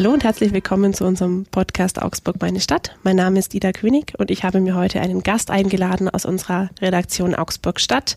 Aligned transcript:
Hallo 0.00 0.14
und 0.14 0.24
herzlich 0.24 0.54
willkommen 0.54 0.94
zu 0.94 1.04
unserem 1.04 1.44
Podcast 1.44 2.00
Augsburg 2.00 2.36
meine 2.40 2.60
Stadt. 2.60 2.96
Mein 3.02 3.16
Name 3.16 3.38
ist 3.38 3.54
Ida 3.54 3.70
König 3.70 4.14
und 4.16 4.30
ich 4.30 4.44
habe 4.44 4.62
mir 4.62 4.74
heute 4.74 4.98
einen 4.98 5.22
Gast 5.22 5.50
eingeladen 5.50 6.08
aus 6.08 6.24
unserer 6.24 6.70
Redaktion 6.80 7.34
Augsburg 7.34 7.78
Stadt, 7.78 8.16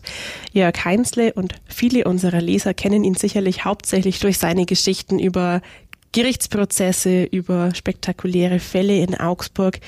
Jörg 0.54 0.82
Heinzle 0.82 1.34
und 1.34 1.56
viele 1.66 2.04
unserer 2.04 2.40
Leser 2.40 2.72
kennen 2.72 3.04
ihn 3.04 3.16
sicherlich 3.16 3.66
hauptsächlich 3.66 4.18
durch 4.18 4.38
seine 4.38 4.64
Geschichten 4.64 5.18
über 5.18 5.60
Gerichtsprozesse, 6.12 7.24
über 7.24 7.74
spektakuläre 7.74 8.60
Fälle 8.60 8.96
in 8.96 9.14
Augsburg. 9.14 9.80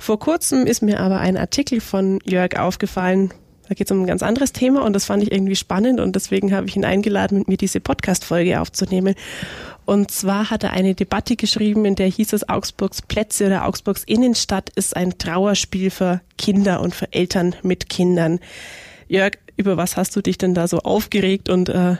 Vor 0.00 0.18
kurzem 0.18 0.66
ist 0.66 0.82
mir 0.82 0.98
aber 0.98 1.20
ein 1.20 1.36
Artikel 1.36 1.80
von 1.80 2.18
Jörg 2.24 2.58
aufgefallen, 2.58 3.32
da 3.68 3.74
geht 3.74 3.88
es 3.88 3.92
um 3.92 4.02
ein 4.02 4.06
ganz 4.06 4.22
anderes 4.22 4.52
Thema 4.52 4.84
und 4.84 4.92
das 4.92 5.04
fand 5.06 5.22
ich 5.22 5.32
irgendwie 5.32 5.56
spannend 5.56 6.00
und 6.00 6.14
deswegen 6.14 6.54
habe 6.54 6.68
ich 6.68 6.76
ihn 6.76 6.84
eingeladen, 6.84 7.38
mit 7.38 7.48
mir 7.48 7.56
diese 7.56 7.80
Podcast-Folge 7.80 8.60
aufzunehmen. 8.60 9.14
Und 9.86 10.10
zwar 10.10 10.50
hat 10.50 10.64
er 10.64 10.72
eine 10.72 10.96
Debatte 10.96 11.36
geschrieben, 11.36 11.84
in 11.84 11.94
der 11.94 12.08
hieß 12.08 12.32
es, 12.32 12.48
Augsburgs 12.48 13.02
Plätze 13.02 13.46
oder 13.46 13.66
Augsburgs 13.66 14.02
Innenstadt 14.02 14.68
ist 14.70 14.96
ein 14.96 15.16
Trauerspiel 15.16 15.90
für 15.90 16.20
Kinder 16.36 16.80
und 16.80 16.92
für 16.92 17.12
Eltern 17.12 17.54
mit 17.62 17.88
Kindern. 17.88 18.40
Jörg, 19.06 19.38
über 19.56 19.76
was 19.76 19.96
hast 19.96 20.16
du 20.16 20.22
dich 20.22 20.38
denn 20.38 20.54
da 20.54 20.66
so 20.66 20.80
aufgeregt 20.80 21.48
und 21.48 21.68
äh, 21.68 21.96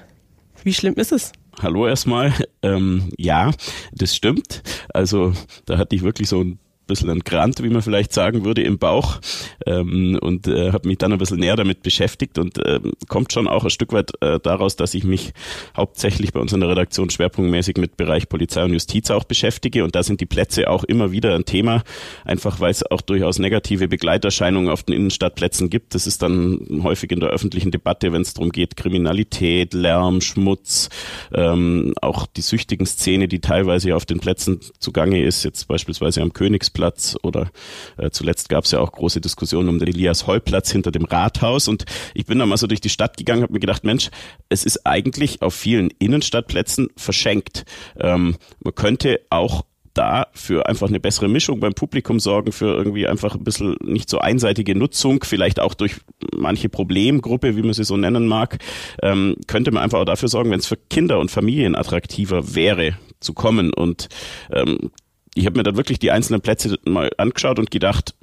wie 0.65 0.75
schlimm 0.75 0.95
ist 0.95 1.13
es? 1.13 1.31
Hallo 1.63 1.87
erstmal. 1.87 2.35
Ähm, 2.63 3.11
ja, 3.17 3.53
das 3.93 4.17
stimmt. 4.17 4.65
Also 4.93 5.33
da 5.67 5.79
hatte 5.79 5.95
ich 5.95 6.03
wirklich 6.03 6.29
so 6.29 6.43
ein 6.43 6.59
bisschen 6.87 7.11
ein 7.11 7.21
Grant, 7.21 7.63
wie 7.63 7.69
man 7.69 7.83
vielleicht 7.83 8.13
sagen 8.13 8.45
würde, 8.45 8.63
im 8.63 8.79
Bauch 8.79 9.21
ähm, 9.67 10.19
und 10.21 10.47
äh, 10.47 10.73
habe 10.73 10.89
mich 10.89 10.99
dann 10.99 11.13
ein 11.13 11.19
bisschen 11.19 11.39
näher 11.39 11.57
damit 11.57 11.83
beschäftigt 11.83 12.39
und 12.39 12.59
äh, 12.59 12.81
kommt 13.09 13.33
schon 13.33 13.49
auch 13.49 13.65
ein 13.65 13.71
Stück 13.71 13.93
weit 13.93 14.13
äh, 14.21 14.39
daraus, 14.41 14.77
dass 14.77 14.95
ich 14.95 15.05
mich 15.05 15.33
hauptsächlich 15.77 16.33
bei 16.33 16.41
uns 16.41 16.53
in 16.53 16.61
der 16.61 16.69
Redaktion 16.69 17.11
schwerpunktmäßig 17.11 17.77
mit 17.77 17.97
Bereich 17.97 18.29
Polizei 18.29 18.65
und 18.65 18.73
Justiz 18.73 19.11
auch 19.11 19.25
beschäftige 19.25 19.85
und 19.85 19.95
da 19.95 20.03
sind 20.03 20.21
die 20.21 20.27
Plätze 20.27 20.71
auch 20.71 20.85
immer 20.85 21.11
wieder 21.13 21.35
ein 21.35 21.45
Thema, 21.45 21.83
einfach 22.25 22.61
weil 22.61 22.71
es 22.71 22.89
auch 22.89 23.01
durchaus 23.01 23.39
negative 23.39 23.89
Begleiterscheinungen 23.89 24.71
auf 24.71 24.83
den 24.83 24.95
Innenstadtplätzen 24.95 25.71
gibt. 25.71 25.95
Das 25.95 26.07
ist 26.07 26.23
dann 26.23 26.81
häufig 26.83 27.11
in 27.11 27.21
der 27.21 27.31
öffentlichen 27.31 27.71
Debatte, 27.71 28.13
wenn 28.13 28.23
es 28.23 28.35
darum 28.35 28.51
geht, 28.51 28.77
Kriminalität, 28.77 29.75
Lärm, 29.75 30.21
Schmutz, 30.21 30.89
ähm, 31.35 31.95
auch 32.01 32.27
die 32.27 32.43
süchtigen 32.43 32.87
Szene, 32.87 33.29
die 33.29 33.41
teilweise 33.41 33.97
auf 33.97 34.07
den 34.07 34.21
Plätzen 34.21 34.61
zugange 34.79 35.23
ist, 35.23 35.45
jetzt 35.45 35.67
beispielsweise 35.69 36.23
am 36.23 36.33
Königs 36.33 36.71
Platz 36.77 37.17
oder 37.23 37.51
äh, 37.97 38.11
zuletzt 38.11 38.51
gab 38.51 38.65
es 38.65 38.71
ja 38.71 38.81
auch 38.81 38.93
große 38.93 39.23
Diskussionen 39.23 39.71
um 39.71 39.79
den 39.79 39.89
Elias-Heul-Platz 39.89 40.71
hinter 40.71 40.91
dem 40.91 41.07
Rathaus 41.07 41.69
und 41.69 41.87
ich 42.13 42.27
bin 42.27 42.39
da 42.39 42.45
mal 42.45 42.59
so 42.59 42.67
durch 42.67 42.83
die 42.83 42.91
Stadt 42.91 43.17
gegangen, 43.17 43.43
habe 43.43 43.55
mir 43.55 43.61
gedacht, 43.61 43.83
Mensch, 43.85 44.11
es 44.51 44.65
ist 44.65 44.87
eigentlich 44.87 45.41
auf 45.41 45.55
vielen 45.55 45.89
Innenstadtplätzen 45.99 46.89
verschenkt. 46.95 47.65
Ähm, 47.99 48.37
man 48.63 48.75
könnte 48.75 49.21
auch 49.31 49.65
da 49.95 50.27
für 50.35 50.67
einfach 50.67 50.89
eine 50.89 51.01
bessere 51.01 51.29
Mischung 51.29 51.61
beim 51.61 51.73
Publikum 51.73 52.21
sorgen, 52.21 52.53
für 52.53 52.77
irgendwie 52.77 53.07
einfach 53.09 53.35
ein 53.35 53.45
bisschen 53.45 53.77
nicht 53.83 54.11
so 54.11 54.19
einseitige 54.19 54.77
Nutzung, 54.77 55.25
vielleicht 55.25 55.61
auch 55.61 55.73
durch 55.73 55.97
manche 56.37 56.69
Problemgruppe, 56.69 57.57
wie 57.57 57.63
man 57.63 57.73
sie 57.73 57.85
so 57.85 57.97
nennen 57.97 58.27
mag, 58.27 58.59
ähm, 59.03 59.37
könnte 59.47 59.71
man 59.71 59.83
einfach 59.83 60.01
auch 60.01 60.05
dafür 60.05 60.29
sorgen, 60.29 60.51
wenn 60.51 60.59
es 60.59 60.67
für 60.67 60.77
Kinder 60.77 61.19
und 61.19 61.31
Familien 61.31 61.75
attraktiver 61.75 62.55
wäre 62.55 62.99
zu 63.21 63.33
kommen. 63.33 63.73
Und 63.73 64.09
ähm, 64.53 64.91
ich 65.37 65.47
habe 65.47 65.59
mir 65.59 65.63
dann 65.63 65.77
wirklich 65.77 65.99
die 65.99 66.11
einzelnen 66.11 66.41
Plätze 66.41 66.79
mal 66.85 67.11
angeschaut 67.19 67.59
und 67.59 67.71
gedacht, 67.71 68.15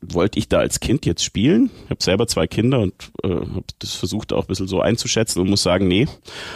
wollte 0.00 0.38
ich 0.38 0.48
da 0.48 0.58
als 0.58 0.80
Kind 0.80 1.06
jetzt 1.06 1.24
spielen? 1.24 1.70
Ich 1.84 1.90
habe 1.90 2.02
selber 2.02 2.26
zwei 2.26 2.46
Kinder 2.46 2.80
und 2.80 2.92
äh, 3.22 3.28
habe 3.28 3.64
das 3.78 3.94
versucht 3.94 4.34
auch 4.34 4.42
ein 4.42 4.48
bisschen 4.48 4.68
so 4.68 4.80
einzuschätzen 4.80 5.40
und 5.40 5.48
muss 5.48 5.62
sagen, 5.62 5.88
nee. 5.88 6.06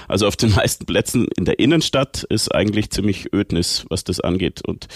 Also 0.06 0.26
auf 0.26 0.36
den 0.36 0.50
meisten 0.54 0.84
Plätzen 0.84 1.26
in 1.36 1.46
der 1.46 1.58
Innenstadt 1.58 2.24
ist 2.24 2.54
eigentlich 2.54 2.90
ziemlich 2.90 3.32
Ödnis, 3.32 3.86
was 3.88 4.04
das 4.04 4.20
angeht. 4.20 4.60
Und 4.66 4.88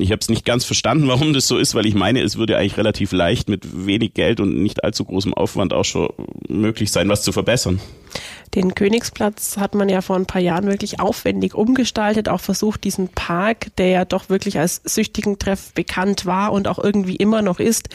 ich 0.00 0.12
habe 0.12 0.20
es 0.20 0.28
nicht 0.28 0.44
ganz 0.44 0.64
verstanden, 0.64 1.08
warum 1.08 1.32
das 1.32 1.48
so 1.48 1.58
ist, 1.58 1.74
weil 1.74 1.86
ich 1.86 1.94
meine, 1.94 2.22
es 2.22 2.36
würde 2.36 2.56
eigentlich 2.56 2.76
relativ 2.76 3.12
leicht 3.12 3.48
mit 3.48 3.86
wenig 3.86 4.14
Geld 4.14 4.40
und 4.40 4.62
nicht 4.62 4.84
allzu 4.84 5.04
großem 5.04 5.34
Aufwand 5.34 5.72
auch 5.72 5.84
schon 5.84 6.08
möglich 6.48 6.92
sein, 6.92 7.08
was 7.08 7.22
zu 7.22 7.32
verbessern. 7.32 7.80
Den 8.54 8.74
Königsplatz 8.74 9.58
hat 9.58 9.74
man 9.74 9.88
ja 9.88 10.00
vor 10.00 10.16
ein 10.16 10.24
paar 10.24 10.40
Jahren 10.40 10.66
wirklich 10.66 11.00
aufwendig 11.00 11.54
umgestaltet, 11.54 12.28
auch 12.28 12.40
versucht, 12.40 12.84
diesen 12.84 13.08
Park, 13.08 13.76
der 13.76 13.88
ja 13.88 14.04
doch 14.04 14.30
wirklich 14.30 14.58
als 14.58 14.80
süchtigen 14.84 15.38
Treff 15.38 15.74
bekannt 15.74 16.24
war 16.24 16.52
und 16.52 16.66
auch 16.66 16.78
irgendwie 16.78 17.16
immer 17.16 17.42
noch 17.42 17.60
ist, 17.60 17.90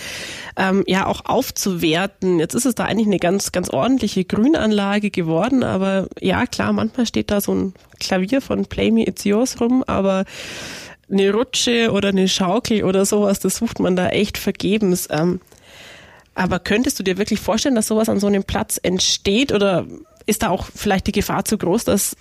ähm, 0.56 0.84
ja 0.86 1.08
auch 1.08 1.26
aufzuwerten. 1.26 2.40
Jetzt 2.40 2.54
ist 2.54 2.66
es 2.66 2.76
da 2.76 2.86
eigentlich 2.86 3.08
eine 3.08 3.18
ganz, 3.18 3.52
ganz 3.52 3.70
ordentliche 3.70 4.26
Grünanlage 4.26 5.10
geworden, 5.10 5.64
aber 5.64 6.08
ja, 6.20 6.46
klar, 6.46 6.72
manchmal 6.74 7.08
steht 7.08 7.32
da 7.32 7.42
so 7.42 7.54
ein 7.54 7.74
Klavier 8.00 8.42
von 8.42 8.66
Play 8.66 8.92
Me 8.92 9.08
It's 9.08 9.24
Yours 9.24 9.60
rum, 9.60 9.84
aber 9.88 10.26
eine 11.12 11.32
Rutsche 11.32 11.92
oder 11.92 12.10
eine 12.10 12.28
Schaukel 12.28 12.84
oder 12.84 13.06
sowas, 13.06 13.40
das 13.40 13.58
sucht 13.58 13.80
man 13.80 13.96
da 13.96 14.10
echt 14.10 14.38
vergebens. 14.38 15.08
Ähm, 15.12 15.42
aber 16.36 16.60
könntest 16.60 17.00
du 17.00 17.04
dir 17.04 17.18
wirklich 17.18 17.40
vorstellen, 17.40 17.76
dass 17.76 17.88
sowas 17.88 18.10
an 18.10 18.20
so 18.20 18.28
einem 18.28 18.44
Platz 18.44 18.80
entsteht 18.82 19.52
oder 19.52 19.86
ist 20.26 20.44
da 20.44 20.50
auch 20.50 20.68
vielleicht 20.74 21.08
die 21.08 21.12
Gefahr 21.12 21.46
zu 21.46 21.58
groß, 21.58 21.84
dass 21.84 22.16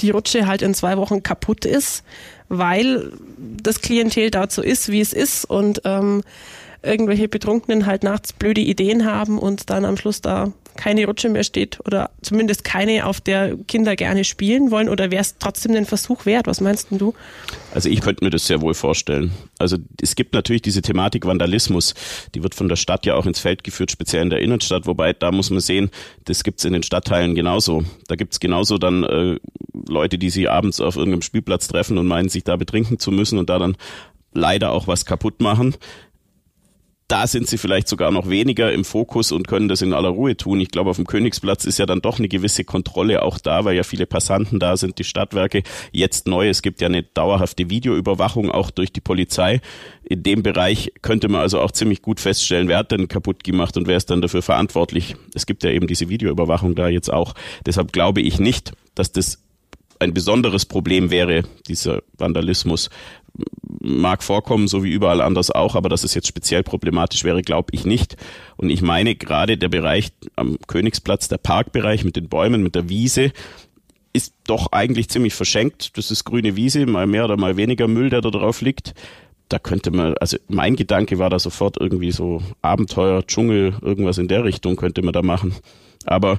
die 0.00 0.10
Rutsche 0.10 0.46
halt 0.46 0.62
in 0.62 0.74
zwei 0.74 0.96
Wochen 0.96 1.22
kaputt 1.22 1.64
ist, 1.64 2.04
weil 2.48 3.12
das 3.36 3.80
Klientel 3.80 4.30
so 4.48 4.62
ist, 4.62 4.90
wie 4.90 5.00
es 5.00 5.12
ist 5.12 5.44
und 5.44 5.82
ähm, 5.84 6.22
irgendwelche 6.82 7.28
Betrunkenen 7.28 7.86
halt 7.86 8.02
nachts 8.02 8.32
blöde 8.32 8.60
Ideen 8.60 9.04
haben 9.04 9.38
und 9.38 9.70
dann 9.70 9.84
am 9.84 9.96
Schluss 9.96 10.20
da 10.20 10.52
keine 10.78 11.06
Rutsche 11.06 11.28
mehr 11.28 11.42
steht 11.42 11.80
oder 11.84 12.10
zumindest 12.22 12.62
keine, 12.62 13.04
auf 13.04 13.20
der 13.20 13.56
Kinder 13.66 13.96
gerne 13.96 14.22
spielen 14.22 14.70
wollen 14.70 14.88
oder 14.88 15.10
wäre 15.10 15.20
es 15.20 15.36
trotzdem 15.38 15.72
den 15.72 15.84
Versuch 15.84 16.24
wert? 16.24 16.46
Was 16.46 16.60
meinst 16.60 16.90
denn 16.90 16.98
du? 16.98 17.14
Also 17.74 17.90
ich 17.90 18.00
könnte 18.00 18.24
mir 18.24 18.30
das 18.30 18.46
sehr 18.46 18.62
wohl 18.62 18.74
vorstellen. 18.74 19.32
Also 19.58 19.76
es 20.00 20.14
gibt 20.14 20.34
natürlich 20.34 20.62
diese 20.62 20.80
Thematik 20.80 21.26
Vandalismus, 21.26 21.94
die 22.34 22.42
wird 22.44 22.54
von 22.54 22.68
der 22.68 22.76
Stadt 22.76 23.04
ja 23.06 23.16
auch 23.16 23.26
ins 23.26 23.40
Feld 23.40 23.64
geführt, 23.64 23.90
speziell 23.90 24.22
in 24.22 24.30
der 24.30 24.40
Innenstadt, 24.40 24.86
wobei 24.86 25.12
da 25.12 25.32
muss 25.32 25.50
man 25.50 25.60
sehen, 25.60 25.90
das 26.24 26.44
gibt 26.44 26.60
es 26.60 26.64
in 26.64 26.72
den 26.72 26.84
Stadtteilen 26.84 27.34
genauso. 27.34 27.82
Da 28.06 28.14
gibt 28.14 28.34
es 28.34 28.40
genauso 28.40 28.78
dann 28.78 29.02
äh, 29.02 29.36
Leute, 29.88 30.16
die 30.16 30.30
sich 30.30 30.48
abends 30.48 30.80
auf 30.80 30.96
irgendeinem 30.96 31.22
Spielplatz 31.22 31.66
treffen 31.66 31.98
und 31.98 32.06
meinen, 32.06 32.28
sich 32.28 32.44
da 32.44 32.56
betrinken 32.56 33.00
zu 33.00 33.10
müssen 33.10 33.38
und 33.38 33.50
da 33.50 33.58
dann 33.58 33.76
leider 34.32 34.70
auch 34.70 34.86
was 34.86 35.04
kaputt 35.04 35.40
machen 35.40 35.74
da 37.08 37.26
sind 37.26 37.48
sie 37.48 37.56
vielleicht 37.56 37.88
sogar 37.88 38.10
noch 38.10 38.28
weniger 38.28 38.70
im 38.70 38.84
Fokus 38.84 39.32
und 39.32 39.48
können 39.48 39.68
das 39.68 39.80
in 39.80 39.94
aller 39.94 40.10
Ruhe 40.10 40.36
tun. 40.36 40.60
Ich 40.60 40.68
glaube, 40.68 40.90
auf 40.90 40.96
dem 40.96 41.06
Königsplatz 41.06 41.64
ist 41.64 41.78
ja 41.78 41.86
dann 41.86 42.02
doch 42.02 42.18
eine 42.18 42.28
gewisse 42.28 42.64
Kontrolle 42.64 43.22
auch 43.22 43.38
da, 43.38 43.64
weil 43.64 43.76
ja 43.76 43.82
viele 43.82 44.04
Passanten 44.04 44.58
da 44.58 44.76
sind, 44.76 44.98
die 44.98 45.04
Stadtwerke. 45.04 45.62
Jetzt 45.90 46.28
neu, 46.28 46.50
es 46.50 46.60
gibt 46.60 46.82
ja 46.82 46.86
eine 46.86 47.02
dauerhafte 47.02 47.70
Videoüberwachung 47.70 48.50
auch 48.50 48.70
durch 48.70 48.92
die 48.92 49.00
Polizei. 49.00 49.62
In 50.04 50.22
dem 50.22 50.42
Bereich 50.42 50.92
könnte 51.00 51.28
man 51.28 51.40
also 51.40 51.60
auch 51.60 51.70
ziemlich 51.70 52.02
gut 52.02 52.20
feststellen, 52.20 52.68
wer 52.68 52.76
hat 52.76 52.92
denn 52.92 53.08
kaputt 53.08 53.42
gemacht 53.42 53.78
und 53.78 53.88
wer 53.88 53.96
ist 53.96 54.10
dann 54.10 54.20
dafür 54.20 54.42
verantwortlich. 54.42 55.16
Es 55.34 55.46
gibt 55.46 55.64
ja 55.64 55.70
eben 55.70 55.86
diese 55.86 56.10
Videoüberwachung 56.10 56.74
da 56.74 56.88
jetzt 56.88 57.10
auch. 57.10 57.34
Deshalb 57.64 57.92
glaube 57.92 58.20
ich 58.20 58.38
nicht, 58.38 58.72
dass 58.94 59.12
das 59.12 59.42
ein 59.98 60.12
besonderes 60.14 60.66
Problem 60.66 61.10
wäre, 61.10 61.42
dieser 61.66 62.02
Vandalismus, 62.16 62.90
mag 63.80 64.22
vorkommen, 64.22 64.68
so 64.68 64.82
wie 64.84 64.90
überall 64.90 65.20
anders 65.20 65.50
auch, 65.50 65.74
aber 65.74 65.88
dass 65.88 66.04
es 66.04 66.14
jetzt 66.14 66.26
speziell 66.26 66.62
problematisch 66.62 67.24
wäre, 67.24 67.42
glaube 67.42 67.68
ich 67.72 67.84
nicht. 67.84 68.16
Und 68.56 68.70
ich 68.70 68.82
meine, 68.82 69.14
gerade 69.14 69.56
der 69.56 69.68
Bereich 69.68 70.10
am 70.36 70.58
Königsplatz, 70.66 71.28
der 71.28 71.38
Parkbereich 71.38 72.04
mit 72.04 72.16
den 72.16 72.28
Bäumen, 72.28 72.62
mit 72.62 72.74
der 72.74 72.88
Wiese, 72.88 73.32
ist 74.12 74.34
doch 74.46 74.72
eigentlich 74.72 75.08
ziemlich 75.08 75.34
verschenkt. 75.34 75.96
Das 75.96 76.10
ist 76.10 76.24
grüne 76.24 76.56
Wiese, 76.56 76.86
mal 76.86 77.06
mehr 77.06 77.24
oder 77.24 77.36
mal 77.36 77.56
weniger 77.56 77.88
Müll, 77.88 78.10
der 78.10 78.20
da 78.20 78.30
drauf 78.30 78.60
liegt. 78.60 78.94
Da 79.48 79.58
könnte 79.58 79.90
man, 79.90 80.14
also 80.18 80.36
mein 80.48 80.76
Gedanke 80.76 81.18
war 81.18 81.30
da 81.30 81.38
sofort 81.38 81.78
irgendwie 81.80 82.12
so 82.12 82.42
Abenteuer, 82.60 83.26
Dschungel, 83.26 83.74
irgendwas 83.80 84.18
in 84.18 84.28
der 84.28 84.44
Richtung 84.44 84.76
könnte 84.76 85.02
man 85.02 85.12
da 85.12 85.22
machen. 85.22 85.54
Aber 86.04 86.38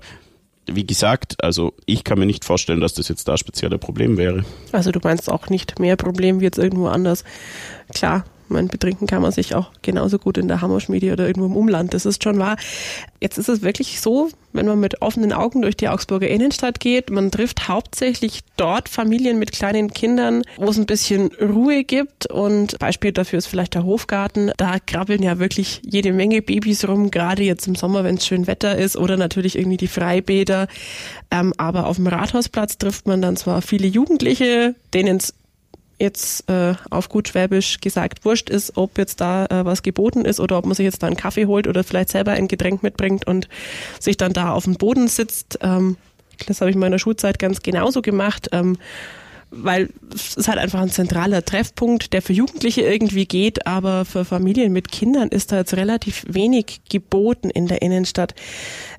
wie 0.76 0.86
gesagt, 0.86 1.44
also 1.44 1.74
ich 1.86 2.04
kann 2.04 2.20
mir 2.20 2.26
nicht 2.26 2.46
vorstellen, 2.46 2.82
dass 2.82 2.94
das 2.94 3.08
jetzt 3.08 3.28
da 3.28 3.38
speziell 3.38 3.74
ein 3.74 3.80
Problem 3.80 4.18
wäre. 4.18 4.46
Also 4.72 4.92
du 4.92 5.00
meinst 5.04 5.30
auch 5.30 5.50
nicht 5.50 5.80
mehr 5.80 5.96
Problem 5.96 6.40
wie 6.40 6.46
jetzt 6.46 6.58
irgendwo 6.58 6.88
anders. 6.88 7.24
Klar, 7.94 8.26
mein 8.50 8.68
betrinken 8.68 9.08
kann 9.08 9.22
man 9.22 9.32
sich 9.32 9.56
auch 9.56 9.72
genauso 9.82 10.20
gut 10.20 10.38
in 10.38 10.48
der 10.48 10.62
Hammerschmiede 10.62 11.12
oder 11.12 11.28
irgendwo 11.28 11.48
im 11.48 11.56
Umland. 11.56 11.94
Das 11.94 12.06
ist 12.06 12.24
schon 12.24 12.40
wahr. 12.40 12.58
Jetzt 13.22 13.38
ist 13.38 13.50
es 13.50 13.62
wirklich 13.62 14.02
so, 14.02 14.30
wenn 14.54 14.66
man 14.66 14.80
mit 14.80 15.02
offenen 15.02 15.34
Augen 15.34 15.62
durch 15.62 15.78
die 15.78 15.90
Augsburger 15.90 16.28
Innenstadt 16.28 16.80
geht, 16.80 17.10
man 17.10 17.32
trifft 17.32 17.68
hauptsächlich 17.68 18.42
dort 18.58 18.90
Familien 18.90 19.38
mit 19.38 19.52
kleinen 19.52 19.92
Kindern, 19.92 20.44
wo 20.58 20.70
es 20.70 20.78
ein 20.78 20.86
bisschen 20.86 21.32
Ruhe 21.42 21.84
gibt. 21.84 22.26
Und 22.28 22.80
Beispiel 22.80 23.12
dafür 23.12 23.40
ist 23.40 23.48
vielleicht 23.48 23.76
der 23.76 23.84
Hofgarten. 23.84 24.52
Da 24.58 24.78
krabbeln 24.80 25.22
ja 25.22 25.40
wirklich 25.40 25.82
jede 25.84 26.14
Menge 26.14 26.42
Babys 26.42 26.88
rum, 26.88 27.12
gerade 27.12 27.44
jetzt 27.44 27.68
im 27.68 27.76
Sommer, 27.76 28.04
wenn 28.04 28.16
es 28.16 28.26
schön 28.26 28.48
Wetter 28.48 28.78
ist 28.78 28.98
oder 28.98 29.18
natürlich 29.18 29.58
irgendwie 29.58 29.78
die 29.78 29.88
Freibäder. 29.88 30.68
Ähm, 31.32 31.54
aber 31.58 31.88
auf 31.88 31.98
dem 31.98 32.08
Rathausplatz 32.08 32.78
trifft 32.78 33.08
man 33.08 33.22
dann 33.22 33.38
zwar 33.38 33.62
viele 33.62 33.88
Jugendliche, 33.88 34.76
denen 34.94 35.18
es 35.18 35.34
jetzt 36.00 36.50
äh, 36.50 36.74
auf 36.90 37.10
gut 37.10 37.28
Schwäbisch 37.28 37.80
gesagt 37.82 38.26
wurscht 38.26 38.50
ist, 38.50 38.78
ob 38.78 38.98
jetzt 38.98 39.22
da 39.22 39.46
äh, 39.46 39.66
was 39.66 39.84
geboten 39.84 40.26
ist 40.26 40.40
oder 40.40 40.58
ob 40.58 40.66
man 40.66 40.76
sich 40.76 40.86
jetzt 40.86 41.04
da 41.04 41.08
einen 41.08 41.18
Kaffee 41.18 41.46
holt 41.46 41.68
oder 41.68 41.84
vielleicht 41.84 42.10
selber 42.10 42.32
ein 42.32 42.48
Getränk 42.48 42.82
mitbringt 42.84 43.28
und 43.28 43.48
sich 44.00 44.18
dann 44.18 44.34
da 44.34 44.52
auf 44.52 44.64
dem 44.64 44.76
Boden 44.76 45.08
sitzt. 45.08 45.60
Ähm, 45.62 45.98
das 46.48 46.62
habe 46.62 46.70
ich 46.70 46.76
in 46.76 46.80
meiner 46.80 47.00
Schulzeit 47.00 47.38
ganz 47.38 47.62
genauso 47.62 48.02
gemacht. 48.02 48.50
Ähm, 48.54 48.78
weil 49.52 49.90
es 50.14 50.48
halt 50.48 50.60
einfach 50.60 50.80
ein 50.80 50.92
zentraler 50.92 51.44
Treffpunkt, 51.44 52.14
der 52.14 52.22
für 52.22 52.34
Jugendliche 52.34 52.82
irgendwie 52.82 53.26
geht, 53.26 53.66
aber 53.66 54.06
für 54.06 54.24
Familien 54.24 54.72
mit 54.72 54.92
Kindern 54.92 55.30
ist 55.30 55.52
da 55.52 55.58
jetzt 55.58 55.76
relativ 55.76 56.24
wenig 56.28 56.82
geboten 56.90 57.50
in 57.50 57.68
der 57.68 57.82
Innenstadt. 57.82 58.36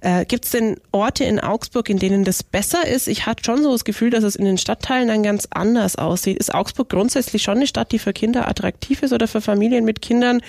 Äh, 0.01 0.25
Gibt 0.25 0.47
es 0.47 0.51
denn 0.51 0.77
Orte 0.91 1.25
in 1.25 1.39
Augsburg, 1.39 1.89
in 1.89 1.99
denen 1.99 2.25
das 2.25 2.43
besser 2.43 2.87
ist? 2.87 3.07
Ich 3.07 3.27
hatte 3.27 3.45
schon 3.45 3.63
so 3.63 3.71
das 3.71 3.85
Gefühl, 3.85 4.11
dass 4.11 4.25
es 4.25 4.35
in 4.35 4.45
den 4.45 4.59
Stadtteilen 4.59 5.09
dann 5.09 5.23
ganz 5.23 5.47
anders 5.51 5.97
aussieht. 5.97 6.39
Ist 6.39 6.53
Augsburg 6.53 6.89
grundsätzlich 6.89 7.43
schon 7.43 7.59
eine 7.59 7.67
Stadt, 7.69 7.93
die 7.93 8.01
für 8.01 8.13
Kinder 8.13 8.49
attraktiv 8.49 9.03
ist 9.03 9.13
oder 9.13 9.29
für 9.29 9.41
Familien 9.41 9.85
mit 9.85 10.03
Kindern? 10.03 10.41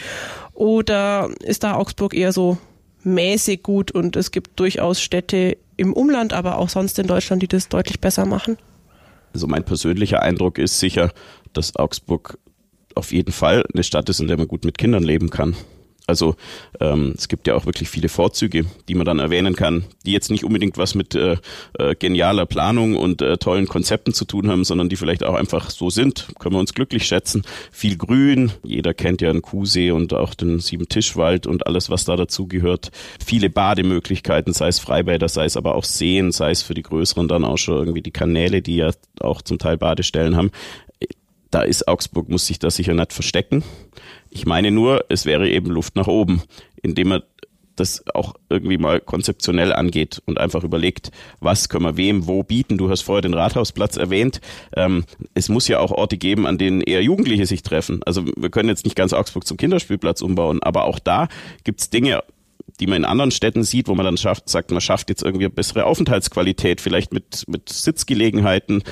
Oder 0.53 1.29
ist 1.43 1.63
da 1.63 1.75
Augsburg 1.75 2.15
eher 2.15 2.33
so 2.33 2.57
mäßig 3.03 3.63
gut 3.63 3.91
und 3.91 4.15
es 4.15 4.31
gibt 4.31 4.59
durchaus 4.59 5.01
Städte 5.01 5.57
im 5.77 5.93
Umland, 5.93 6.33
aber 6.33 6.57
auch 6.57 6.69
sonst 6.69 6.97
in 6.99 7.07
Deutschland, 7.07 7.41
die 7.43 7.47
das 7.47 7.69
deutlich 7.69 7.99
besser 7.99 8.25
machen? 8.25 8.57
Also 9.33 9.47
mein 9.47 9.63
persönlicher 9.63 10.21
Eindruck 10.21 10.57
ist 10.57 10.79
sicher, 10.79 11.11
dass 11.53 11.75
Augsburg 11.75 12.37
auf 12.95 13.11
jeden 13.11 13.31
Fall 13.31 13.65
eine 13.73 13.83
Stadt 13.83 14.09
ist, 14.09 14.19
in 14.19 14.27
der 14.27 14.37
man 14.37 14.47
gut 14.47 14.65
mit 14.65 14.77
Kindern 14.77 15.03
leben 15.03 15.29
kann. 15.29 15.55
Also 16.11 16.35
ähm, 16.81 17.13
es 17.17 17.29
gibt 17.29 17.47
ja 17.47 17.55
auch 17.55 17.65
wirklich 17.65 17.87
viele 17.87 18.09
Vorzüge, 18.09 18.65
die 18.89 18.95
man 18.95 19.05
dann 19.05 19.19
erwähnen 19.19 19.55
kann, 19.55 19.85
die 20.05 20.11
jetzt 20.11 20.29
nicht 20.29 20.43
unbedingt 20.43 20.77
was 20.77 20.93
mit 20.93 21.15
äh, 21.15 21.37
äh, 21.79 21.95
genialer 21.95 22.45
Planung 22.45 22.97
und 22.97 23.21
äh, 23.21 23.37
tollen 23.37 23.65
Konzepten 23.65 24.13
zu 24.13 24.25
tun 24.25 24.49
haben, 24.49 24.65
sondern 24.65 24.89
die 24.89 24.97
vielleicht 24.97 25.23
auch 25.23 25.35
einfach 25.35 25.69
so 25.69 25.89
sind. 25.89 26.27
Können 26.37 26.55
wir 26.55 26.59
uns 26.59 26.73
glücklich 26.73 27.05
schätzen. 27.05 27.43
Viel 27.71 27.95
Grün, 27.95 28.51
jeder 28.61 28.93
kennt 28.93 29.21
ja 29.21 29.29
einen 29.29 29.41
Kuhsee 29.41 29.91
und 29.91 30.13
auch 30.13 30.33
den 30.33 30.59
Siebentischwald 30.59 31.47
und 31.47 31.65
alles, 31.65 31.89
was 31.89 32.03
da 32.03 32.17
dazu 32.17 32.45
gehört. 32.45 32.91
Viele 33.25 33.49
Bademöglichkeiten, 33.49 34.51
sei 34.51 34.67
es 34.67 34.79
Freibäder, 34.79 35.29
sei 35.29 35.45
es 35.45 35.55
aber 35.55 35.75
auch 35.75 35.85
Seen, 35.85 36.33
sei 36.33 36.51
es 36.51 36.61
für 36.61 36.73
die 36.73 36.83
größeren 36.83 37.29
dann 37.29 37.45
auch 37.45 37.57
schon 37.57 37.77
irgendwie 37.77 38.01
die 38.01 38.11
Kanäle, 38.11 38.61
die 38.61 38.75
ja 38.75 38.91
auch 39.21 39.41
zum 39.41 39.59
Teil 39.59 39.77
Badestellen 39.77 40.35
haben 40.35 40.51
da 41.51 41.61
ist 41.61 41.87
Augsburg, 41.87 42.29
muss 42.29 42.47
sich 42.47 42.59
da 42.59 42.71
sicher 42.71 42.93
nicht 42.93 43.13
verstecken. 43.13 43.63
Ich 44.29 44.45
meine 44.45 44.71
nur, 44.71 45.05
es 45.09 45.25
wäre 45.25 45.49
eben 45.49 45.69
Luft 45.69 45.95
nach 45.95 46.07
oben, 46.07 46.41
indem 46.81 47.09
man 47.09 47.23
das 47.75 48.03
auch 48.13 48.35
irgendwie 48.49 48.77
mal 48.77 48.99
konzeptionell 48.99 49.73
angeht 49.73 50.21
und 50.25 50.39
einfach 50.39 50.63
überlegt, 50.63 51.11
was 51.39 51.69
können 51.69 51.85
wir 51.85 51.97
wem 51.97 52.27
wo 52.27 52.43
bieten. 52.43 52.77
Du 52.77 52.89
hast 52.89 53.01
vorher 53.01 53.21
den 53.21 53.33
Rathausplatz 53.33 53.97
erwähnt. 53.97 54.41
Ähm, 54.75 55.05
es 55.33 55.49
muss 55.49 55.67
ja 55.67 55.79
auch 55.79 55.91
Orte 55.91 56.17
geben, 56.17 56.45
an 56.47 56.57
denen 56.57 56.81
eher 56.81 57.01
Jugendliche 57.01 57.45
sich 57.45 57.63
treffen. 57.63 58.01
Also 58.05 58.25
wir 58.25 58.49
können 58.49 58.69
jetzt 58.69 58.85
nicht 58.85 58.95
ganz 58.95 59.13
Augsburg 59.13 59.45
zum 59.45 59.57
Kinderspielplatz 59.57 60.21
umbauen, 60.21 60.61
aber 60.61 60.85
auch 60.85 60.99
da 60.99 61.27
gibt's 61.63 61.89
Dinge, 61.89 62.23
die 62.79 62.87
man 62.87 62.97
in 62.97 63.05
anderen 63.05 63.31
Städten 63.31 63.63
sieht, 63.63 63.87
wo 63.87 63.95
man 63.95 64.05
dann 64.05 64.17
schafft, 64.17 64.49
sagt, 64.49 64.71
man 64.71 64.81
schafft 64.81 65.09
jetzt 65.09 65.23
irgendwie 65.23 65.45
eine 65.45 65.53
bessere 65.53 65.85
Aufenthaltsqualität, 65.85 66.81
vielleicht 66.81 67.13
mit, 67.13 67.45
mit 67.47 67.69
Sitzgelegenheiten 67.69 68.83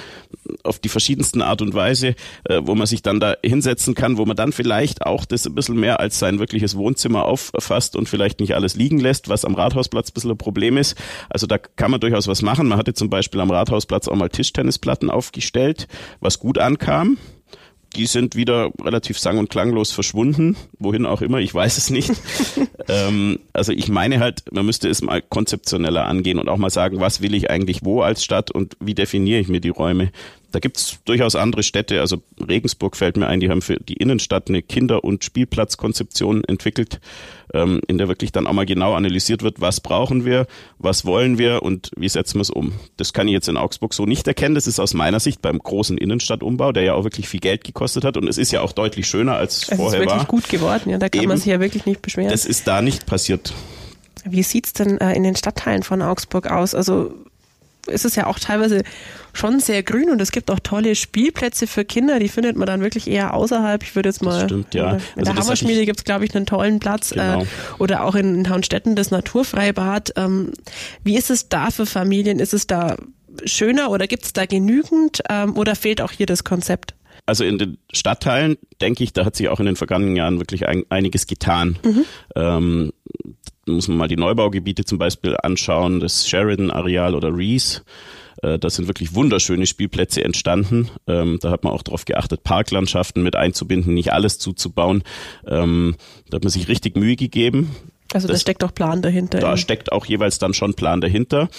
auf 0.63 0.79
die 0.79 0.89
verschiedensten 0.89 1.41
Art 1.41 1.61
und 1.61 1.73
Weise, 1.73 2.15
äh, 2.45 2.61
wo 2.63 2.75
man 2.75 2.87
sich 2.87 3.01
dann 3.01 3.19
da 3.19 3.35
hinsetzen 3.43 3.95
kann, 3.95 4.17
wo 4.17 4.25
man 4.25 4.35
dann 4.35 4.51
vielleicht 4.51 5.05
auch 5.05 5.25
das 5.25 5.45
ein 5.45 5.55
bisschen 5.55 5.79
mehr 5.79 5.99
als 5.99 6.19
sein 6.19 6.39
wirkliches 6.39 6.75
Wohnzimmer 6.75 7.25
auffasst 7.25 7.95
und 7.95 8.09
vielleicht 8.09 8.39
nicht 8.39 8.55
alles 8.55 8.75
liegen 8.75 8.99
lässt, 8.99 9.29
was 9.29 9.45
am 9.45 9.55
Rathausplatz 9.55 10.09
ein 10.09 10.13
bisschen 10.13 10.31
ein 10.31 10.37
Problem 10.37 10.77
ist. 10.77 10.97
Also 11.29 11.47
da 11.47 11.57
kann 11.57 11.91
man 11.91 11.99
durchaus 11.99 12.27
was 12.27 12.41
machen. 12.41 12.67
Man 12.67 12.77
hatte 12.77 12.93
zum 12.93 13.09
Beispiel 13.09 13.41
am 13.41 13.51
Rathausplatz 13.51 14.07
auch 14.07 14.15
mal 14.15 14.29
Tischtennisplatten 14.29 15.09
aufgestellt, 15.09 15.87
was 16.19 16.39
gut 16.39 16.57
ankam 16.57 17.17
die 17.95 18.05
sind 18.05 18.35
wieder 18.35 18.71
relativ 18.81 19.17
sang- 19.19 19.37
und 19.37 19.49
klanglos 19.49 19.91
verschwunden. 19.91 20.55
Wohin 20.77 21.05
auch 21.05 21.21
immer, 21.21 21.39
ich 21.39 21.53
weiß 21.53 21.77
es 21.77 21.89
nicht. 21.89 22.11
ähm, 22.87 23.39
also 23.53 23.71
ich 23.71 23.89
meine 23.89 24.19
halt, 24.19 24.43
man 24.51 24.65
müsste 24.65 24.89
es 24.89 25.01
mal 25.01 25.21
konzeptioneller 25.21 26.05
angehen 26.05 26.39
und 26.39 26.49
auch 26.49 26.57
mal 26.57 26.69
sagen, 26.69 26.99
was 26.99 27.21
will 27.21 27.33
ich 27.33 27.49
eigentlich 27.49 27.83
wo 27.83 28.01
als 28.01 28.23
Stadt 28.23 28.51
und 28.51 28.77
wie 28.79 28.95
definiere 28.95 29.39
ich 29.39 29.47
mir 29.47 29.61
die 29.61 29.69
Räume. 29.69 30.11
Da 30.51 30.59
gibt's 30.59 30.99
durchaus 31.05 31.35
andere 31.35 31.61
Städte, 31.61 32.01
also 32.01 32.23
Regensburg 32.39 32.95
fällt 32.95 33.17
mir 33.17 33.27
ein, 33.27 33.39
die 33.39 33.49
haben 33.49 33.61
für 33.61 33.77
die 33.77 33.93
Innenstadt 33.93 34.49
eine 34.49 34.63
Kinder- 34.63 35.03
und 35.03 35.23
Spielplatzkonzeption 35.23 36.43
entwickelt, 36.43 36.99
ähm, 37.53 37.81
in 37.87 37.97
der 37.97 38.07
wirklich 38.07 38.31
dann 38.31 38.47
auch 38.47 38.53
mal 38.53 38.65
genau 38.65 38.93
analysiert 38.93 39.43
wird, 39.43 39.61
was 39.61 39.79
brauchen 39.79 40.25
wir, 40.25 40.47
was 40.77 41.05
wollen 41.05 41.37
wir 41.37 41.63
und 41.63 41.91
wie 41.95 42.09
setzen 42.09 42.35
wir 42.35 42.41
es 42.41 42.49
um. 42.49 42.73
Das 42.97 43.13
kann 43.13 43.27
ich 43.27 43.33
jetzt 43.33 43.47
in 43.47 43.57
Augsburg 43.57 43.93
so 43.93 44.05
nicht 44.05 44.27
erkennen. 44.27 44.55
Das 44.55 44.67
ist 44.67 44.79
aus 44.79 44.93
meiner 44.93 45.19
Sicht 45.19 45.41
beim 45.41 45.59
großen 45.59 45.97
Innenstadtumbau, 45.97 46.71
der 46.71 46.83
ja 46.83 46.93
auch 46.93 47.03
wirklich 47.03 47.27
viel 47.27 47.39
Geld 47.39 47.63
gekostet 47.63 48.03
hat 48.03 48.17
und 48.17 48.27
es 48.27 48.37
ist 48.37 48.51
ja 48.51 48.61
auch 48.61 48.71
deutlich 48.71 49.07
schöner 49.07 49.35
als 49.35 49.57
es 49.57 49.63
vorher 49.63 49.79
war. 49.79 49.87
Es 49.87 49.93
ist 49.93 49.99
wirklich 49.99 50.19
war. 50.19 50.25
gut 50.25 50.49
geworden, 50.49 50.89
ja, 50.89 50.97
da 50.97 51.09
kann 51.09 51.21
Eben, 51.21 51.29
man 51.29 51.37
sich 51.37 51.47
ja 51.47 51.59
wirklich 51.59 51.85
nicht 51.85 52.01
beschweren. 52.01 52.29
Das 52.29 52.45
ist 52.45 52.67
da 52.67 52.81
nicht 52.81 53.05
passiert. 53.05 53.53
Wie 54.25 54.43
sieht's 54.43 54.73
denn 54.73 54.99
äh, 54.99 55.13
in 55.13 55.23
den 55.23 55.35
Stadtteilen 55.35 55.83
von 55.83 56.01
Augsburg 56.01 56.51
aus? 56.51 56.75
Also 56.75 57.13
ist 57.89 58.05
es 58.05 58.15
ja 58.15 58.27
auch 58.27 58.39
teilweise 58.39 58.83
schon 59.33 59.59
sehr 59.59 59.83
grün 59.83 60.09
und 60.09 60.21
es 60.21 60.31
gibt 60.31 60.49
auch 60.51 60.59
tolle 60.59 60.95
Spielplätze 60.95 61.67
für 61.67 61.85
Kinder, 61.85 62.19
die 62.19 62.29
findet 62.29 62.55
man 62.55 62.65
dann 62.65 62.81
wirklich 62.81 63.07
eher 63.07 63.33
außerhalb. 63.33 63.83
Ich 63.83 63.95
würde 63.95 64.09
jetzt 64.09 64.23
mal. 64.23 64.39
Das 64.39 64.43
stimmt, 64.43 64.73
ja. 64.73 64.93
In 64.93 65.01
also 65.17 65.33
der 65.33 65.35
Hammerschmiede 65.35 65.85
gibt 65.85 65.99
es, 65.99 66.03
glaube 66.03 66.25
ich, 66.25 66.35
einen 66.35 66.45
tollen 66.45 66.79
Platz. 66.79 67.11
Äh, 67.11 67.15
genau. 67.15 67.41
Äh, 67.43 67.45
oder 67.79 68.03
auch 68.05 68.15
in, 68.15 68.35
in 68.35 68.49
Haunstetten 68.49 68.95
das 68.95 69.11
Naturfreibad. 69.11 70.13
Ähm, 70.15 70.53
wie 71.03 71.17
ist 71.17 71.29
es 71.29 71.49
da 71.49 71.71
für 71.71 71.85
Familien? 71.85 72.39
Ist 72.39 72.53
es 72.53 72.67
da 72.67 72.95
schöner 73.45 73.91
oder 73.91 74.07
gibt 74.07 74.25
es 74.25 74.33
da 74.33 74.45
genügend 74.45 75.21
ähm, 75.29 75.55
oder 75.57 75.75
fehlt 75.75 76.01
auch 76.01 76.11
hier 76.11 76.25
das 76.25 76.43
Konzept? 76.43 76.95
Also 77.25 77.43
in 77.43 77.59
den 77.59 77.77
Stadtteilen, 77.93 78.57
denke 78.81 79.03
ich, 79.03 79.13
da 79.13 79.23
hat 79.23 79.35
sich 79.35 79.49
auch 79.49 79.59
in 79.59 79.67
den 79.67 79.75
vergangenen 79.75 80.15
Jahren 80.15 80.39
wirklich 80.39 80.67
ein, 80.67 80.83
einiges 80.89 81.27
getan. 81.27 81.77
Mhm. 81.83 82.05
Ähm, 82.35 82.91
muss 83.71 83.87
man 83.87 83.97
mal 83.97 84.07
die 84.07 84.17
Neubaugebiete 84.17 84.85
zum 84.85 84.97
Beispiel 84.97 85.35
anschauen, 85.41 85.99
das 85.99 86.27
Sheridan-Areal 86.27 87.15
oder 87.15 87.35
Reese. 87.35 87.81
Äh, 88.41 88.59
da 88.59 88.69
sind 88.69 88.87
wirklich 88.87 89.13
wunderschöne 89.15 89.65
Spielplätze 89.65 90.23
entstanden. 90.23 90.89
Ähm, 91.07 91.39
da 91.41 91.51
hat 91.51 91.63
man 91.63 91.73
auch 91.73 91.83
darauf 91.83 92.05
geachtet, 92.05 92.43
Parklandschaften 92.43 93.23
mit 93.23 93.35
einzubinden, 93.35 93.93
nicht 93.93 94.13
alles 94.13 94.39
zuzubauen. 94.39 95.03
Ähm, 95.47 95.95
da 96.29 96.35
hat 96.35 96.43
man 96.43 96.51
sich 96.51 96.67
richtig 96.67 96.95
Mühe 96.95 97.15
gegeben. 97.15 97.75
Also 98.13 98.27
da 98.27 98.37
steckt 98.37 98.63
auch 98.63 98.73
Plan 98.73 99.01
dahinter. 99.01 99.39
Da 99.39 99.55
steckt 99.55 99.91
auch 99.91 100.05
jeweils 100.05 100.39
dann 100.39 100.53
schon 100.53 100.73
Plan 100.73 100.99
dahinter. 100.99 101.49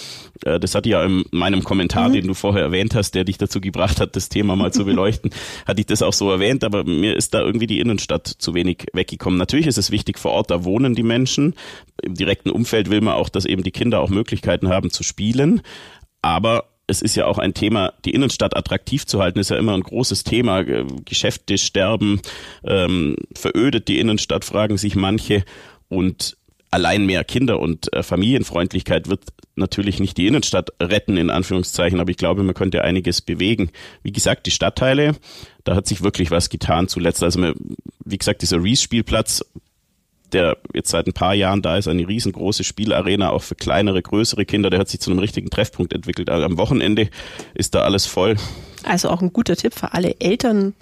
Äh, 0.45 0.59
das 0.59 0.75
hatte 0.75 0.89
ja 0.89 1.03
in 1.03 1.23
meinem 1.31 1.63
Kommentar, 1.63 2.09
mhm. 2.09 2.13
den 2.13 2.27
du 2.27 2.33
vorher 2.33 2.63
erwähnt 2.63 2.93
hast, 2.93 3.15
der 3.15 3.23
dich 3.23 3.37
dazu 3.37 3.61
gebracht 3.61 3.99
hat, 4.01 4.15
das 4.15 4.29
Thema 4.29 4.55
mal 4.55 4.73
zu 4.73 4.83
beleuchten, 4.83 5.31
hatte 5.65 5.79
ich 5.79 5.87
das 5.87 6.01
auch 6.01 6.13
so 6.13 6.29
erwähnt, 6.29 6.63
aber 6.63 6.83
mir 6.83 7.15
ist 7.15 7.33
da 7.33 7.39
irgendwie 7.39 7.67
die 7.67 7.79
Innenstadt 7.79 8.27
zu 8.27 8.53
wenig 8.53 8.87
weggekommen. 8.93 9.39
Natürlich 9.39 9.67
ist 9.67 9.77
es 9.77 9.91
wichtig 9.91 10.19
vor 10.19 10.31
Ort, 10.31 10.51
da 10.51 10.63
wohnen 10.65 10.93
die 10.93 11.03
Menschen. 11.03 11.55
Im 12.01 12.15
direkten 12.15 12.49
Umfeld 12.49 12.89
will 12.89 13.01
man 13.01 13.13
auch, 13.13 13.29
dass 13.29 13.45
eben 13.45 13.63
die 13.63 13.71
Kinder 13.71 14.01
auch 14.01 14.09
Möglichkeiten 14.09 14.69
haben 14.69 14.91
zu 14.91 15.03
spielen. 15.03 15.61
Aber 16.21 16.65
es 16.87 17.01
ist 17.01 17.15
ja 17.15 17.25
auch 17.25 17.37
ein 17.37 17.53
Thema, 17.53 17.93
die 18.03 18.11
Innenstadt 18.11 18.55
attraktiv 18.55 19.05
zu 19.05 19.21
halten, 19.21 19.39
ist 19.39 19.49
ja 19.49 19.57
immer 19.57 19.73
ein 19.73 19.81
großes 19.81 20.25
Thema. 20.25 20.63
Geschäfte 21.05 21.57
sterben, 21.57 22.21
ähm, 22.65 23.15
verödet 23.33 23.87
die 23.87 23.99
Innenstadt, 23.99 24.43
fragen 24.43 24.77
sich 24.77 24.95
manche. 24.95 25.45
Und 25.87 26.37
allein 26.71 27.05
mehr 27.05 27.23
Kinder- 27.23 27.59
und 27.59 27.93
äh, 27.93 28.01
Familienfreundlichkeit 28.01 29.09
wird 29.09 29.25
natürlich 29.55 29.99
nicht 29.99 30.17
die 30.17 30.27
Innenstadt 30.27 30.69
retten, 30.81 31.17
in 31.17 31.29
Anführungszeichen, 31.29 31.99
aber 31.99 32.09
ich 32.09 32.17
glaube, 32.17 32.43
man 32.43 32.55
könnte 32.55 32.83
einiges 32.83 33.21
bewegen. 33.21 33.71
Wie 34.01 34.13
gesagt, 34.13 34.45
die 34.45 34.51
Stadtteile, 34.51 35.15
da 35.65 35.75
hat 35.75 35.85
sich 35.85 36.01
wirklich 36.01 36.31
was 36.31 36.49
getan 36.49 36.87
zuletzt. 36.87 37.21
Also, 37.23 37.53
wie 38.05 38.17
gesagt, 38.17 38.41
dieser 38.41 38.63
Reese-Spielplatz, 38.63 39.45
der 40.31 40.57
jetzt 40.73 40.89
seit 40.89 41.07
ein 41.07 41.13
paar 41.13 41.33
Jahren 41.33 41.61
da 41.61 41.77
ist, 41.77 41.89
eine 41.89 42.07
riesengroße 42.07 42.63
Spielarena, 42.63 43.31
auch 43.31 43.43
für 43.43 43.55
kleinere, 43.55 44.01
größere 44.01 44.45
Kinder, 44.45 44.69
der 44.69 44.79
hat 44.79 44.87
sich 44.87 45.01
zu 45.01 45.11
einem 45.11 45.19
richtigen 45.19 45.49
Treffpunkt 45.49 45.91
entwickelt. 45.91 46.29
Also 46.29 46.45
am 46.45 46.57
Wochenende 46.57 47.09
ist 47.53 47.75
da 47.75 47.81
alles 47.81 48.05
voll. 48.05 48.37
Also 48.83 49.09
auch 49.09 49.21
ein 49.21 49.33
guter 49.33 49.57
Tipp 49.57 49.73
für 49.73 49.93
alle 49.93 50.15
Eltern 50.19 50.73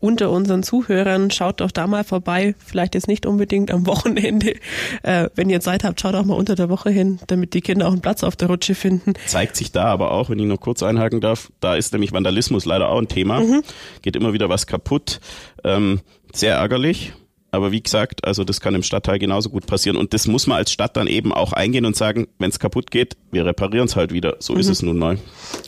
unter 0.00 0.30
unseren 0.30 0.62
Zuhörern, 0.62 1.30
schaut 1.30 1.60
doch 1.60 1.70
da 1.70 1.86
mal 1.86 2.04
vorbei. 2.04 2.54
Vielleicht 2.58 2.94
jetzt 2.94 3.08
nicht 3.08 3.26
unbedingt 3.26 3.70
am 3.70 3.86
Wochenende. 3.86 4.54
Äh, 5.02 5.28
wenn 5.34 5.50
ihr 5.50 5.60
Zeit 5.60 5.84
habt, 5.84 6.00
schaut 6.00 6.14
auch 6.14 6.24
mal 6.24 6.34
unter 6.34 6.54
der 6.54 6.68
Woche 6.68 6.90
hin, 6.90 7.20
damit 7.26 7.54
die 7.54 7.60
Kinder 7.60 7.86
auch 7.86 7.92
einen 7.92 8.00
Platz 8.00 8.24
auf 8.24 8.36
der 8.36 8.48
Rutsche 8.48 8.74
finden. 8.74 9.14
Zeigt 9.26 9.56
sich 9.56 9.72
da 9.72 9.84
aber 9.84 10.10
auch, 10.10 10.30
wenn 10.30 10.38
ich 10.38 10.46
noch 10.46 10.60
kurz 10.60 10.82
einhaken 10.82 11.20
darf, 11.20 11.50
da 11.60 11.74
ist 11.74 11.92
nämlich 11.92 12.12
Vandalismus 12.12 12.64
leider 12.64 12.88
auch 12.88 12.98
ein 12.98 13.08
Thema. 13.08 13.40
Mhm. 13.40 13.62
Geht 14.02 14.16
immer 14.16 14.32
wieder 14.32 14.48
was 14.48 14.66
kaputt. 14.66 15.20
Ähm, 15.64 16.00
sehr 16.32 16.56
ärgerlich. 16.56 17.12
Aber 17.52 17.72
wie 17.72 17.82
gesagt, 17.82 18.24
also 18.24 18.44
das 18.44 18.60
kann 18.60 18.74
im 18.74 18.82
Stadtteil 18.82 19.18
genauso 19.18 19.50
gut 19.50 19.66
passieren. 19.66 19.96
Und 19.96 20.14
das 20.14 20.26
muss 20.28 20.46
man 20.46 20.58
als 20.58 20.70
Stadt 20.70 20.96
dann 20.96 21.06
eben 21.06 21.32
auch 21.32 21.52
eingehen 21.52 21.84
und 21.84 21.96
sagen, 21.96 22.28
wenn 22.38 22.50
es 22.50 22.58
kaputt 22.58 22.90
geht, 22.90 23.16
wir 23.32 23.44
reparieren 23.44 23.86
es 23.86 23.96
halt 23.96 24.12
wieder. 24.12 24.36
So 24.38 24.54
mhm. 24.54 24.60
ist 24.60 24.68
es 24.68 24.82
nun 24.82 24.98
mal. 24.98 25.18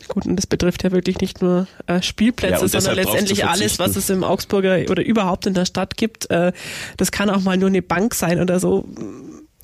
Gut, 0.07 0.25
und 0.25 0.37
das 0.37 0.47
betrifft 0.47 0.83
ja 0.83 0.91
wirklich 0.91 1.19
nicht 1.19 1.41
nur 1.41 1.67
äh, 1.87 2.01
Spielplätze, 2.01 2.65
ja, 2.65 2.67
sondern 2.67 2.95
letztendlich 2.95 3.45
alles, 3.45 3.79
was 3.79 3.95
es 3.95 4.09
im 4.09 4.23
Augsburger 4.23 4.89
oder 4.89 5.03
überhaupt 5.03 5.45
in 5.45 5.53
der 5.53 5.65
Stadt 5.65 5.97
gibt. 5.97 6.29
Äh, 6.31 6.53
das 6.97 7.11
kann 7.11 7.29
auch 7.29 7.41
mal 7.41 7.57
nur 7.57 7.69
eine 7.69 7.81
Bank 7.81 8.13
sein 8.15 8.39
oder 8.39 8.59
so. 8.59 8.87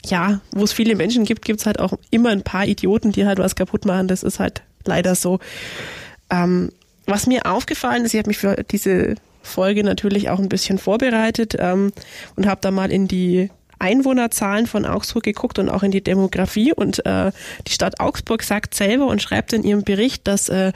Ja, 0.06 0.42
wo 0.52 0.64
es 0.64 0.74
viele 0.74 0.96
Menschen 0.96 1.26
gibt, 1.26 1.44
gibt 1.44 1.60
es 1.60 1.66
halt 1.66 1.80
auch 1.80 1.94
immer 2.10 2.30
ein 2.30 2.44
paar 2.44 2.66
Idioten, 2.66 3.12
die 3.12 3.26
halt 3.26 3.40
was 3.40 3.56
kaputt 3.56 3.86
machen. 3.86 4.08
Das 4.08 4.24
ist 4.24 4.40
halt 4.40 4.62
leider 4.86 5.16
so. 5.16 5.40
Ähm, 6.30 6.72
was 7.06 7.28
mir 7.28 7.46
aufgefallen 7.46 8.06
ist, 8.06 8.14
ich 8.14 8.20
habe 8.20 8.30
mich 8.30 8.38
für 8.38 8.64
diese 8.70 9.16
Folge 9.50 9.84
natürlich 9.84 10.30
auch 10.30 10.40
ein 10.40 10.50
bisschen 10.50 10.78
vorbereitet 10.78 11.56
ähm, 11.60 11.92
und 12.36 12.48
habe 12.48 12.62
da 12.62 12.72
mal 12.72 12.92
in 12.92 13.08
die 13.08 13.50
Einwohnerzahlen 13.80 14.68
von 14.68 14.86
Augsburg 14.86 15.24
geguckt 15.24 15.58
und 15.58 15.70
auch 15.70 15.84
in 15.84 15.92
die 15.92 16.04
Demografie. 16.04 16.74
Und 16.74 17.06
äh, 17.06 17.32
die 17.68 17.72
Stadt 17.72 18.00
Augsburg 18.00 18.44
sagt 18.44 18.76
selber 18.76 19.08
und 19.08 19.22
schreibt 19.22 19.54
in 19.54 19.64
ihrem 19.64 19.84
Bericht, 19.84 20.28
dass 20.28 20.50
äh, 20.50 20.74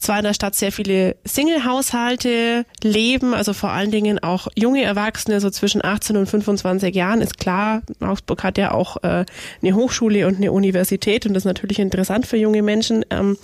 zwar 0.00 0.18
in 0.18 0.24
der 0.24 0.34
Stadt 0.34 0.54
sehr 0.54 0.72
viele 0.72 1.16
Single-Haushalte 1.24 2.64
leben, 2.82 3.34
also 3.34 3.52
vor 3.52 3.70
allen 3.70 3.90
Dingen 3.90 4.18
auch 4.18 4.48
junge 4.56 4.82
Erwachsene, 4.82 5.40
so 5.40 5.50
zwischen 5.50 5.84
18 5.84 6.16
und 6.16 6.26
25 6.26 6.94
Jahren, 6.94 7.20
ist 7.20 7.38
klar, 7.38 7.82
Augsburg 8.00 8.42
hat 8.42 8.56
ja 8.56 8.72
auch 8.72 8.96
äh, 9.02 9.26
eine 9.62 9.74
Hochschule 9.74 10.26
und 10.26 10.36
eine 10.36 10.52
Universität 10.52 11.26
und 11.26 11.34
das 11.34 11.42
ist 11.42 11.46
natürlich 11.46 11.78
interessant 11.78 12.26
für 12.26 12.38
junge 12.38 12.62
Menschen. 12.62 13.04
Ähm, 13.10 13.36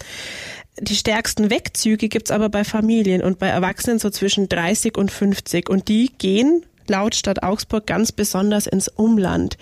die 0.80 0.94
stärksten 0.94 1.50
Wegzüge 1.50 2.08
gibt's 2.08 2.30
aber 2.30 2.48
bei 2.48 2.64
Familien 2.64 3.22
und 3.22 3.38
bei 3.38 3.48
Erwachsenen 3.48 3.98
so 3.98 4.10
zwischen 4.10 4.48
30 4.48 4.96
und 4.96 5.10
50 5.10 5.68
und 5.68 5.88
die 5.88 6.12
gehen 6.18 6.64
laut 6.88 7.14
Stadt 7.14 7.42
Augsburg 7.42 7.86
ganz 7.86 8.12
besonders 8.12 8.66
ins 8.66 8.88
Umland. 8.88 9.56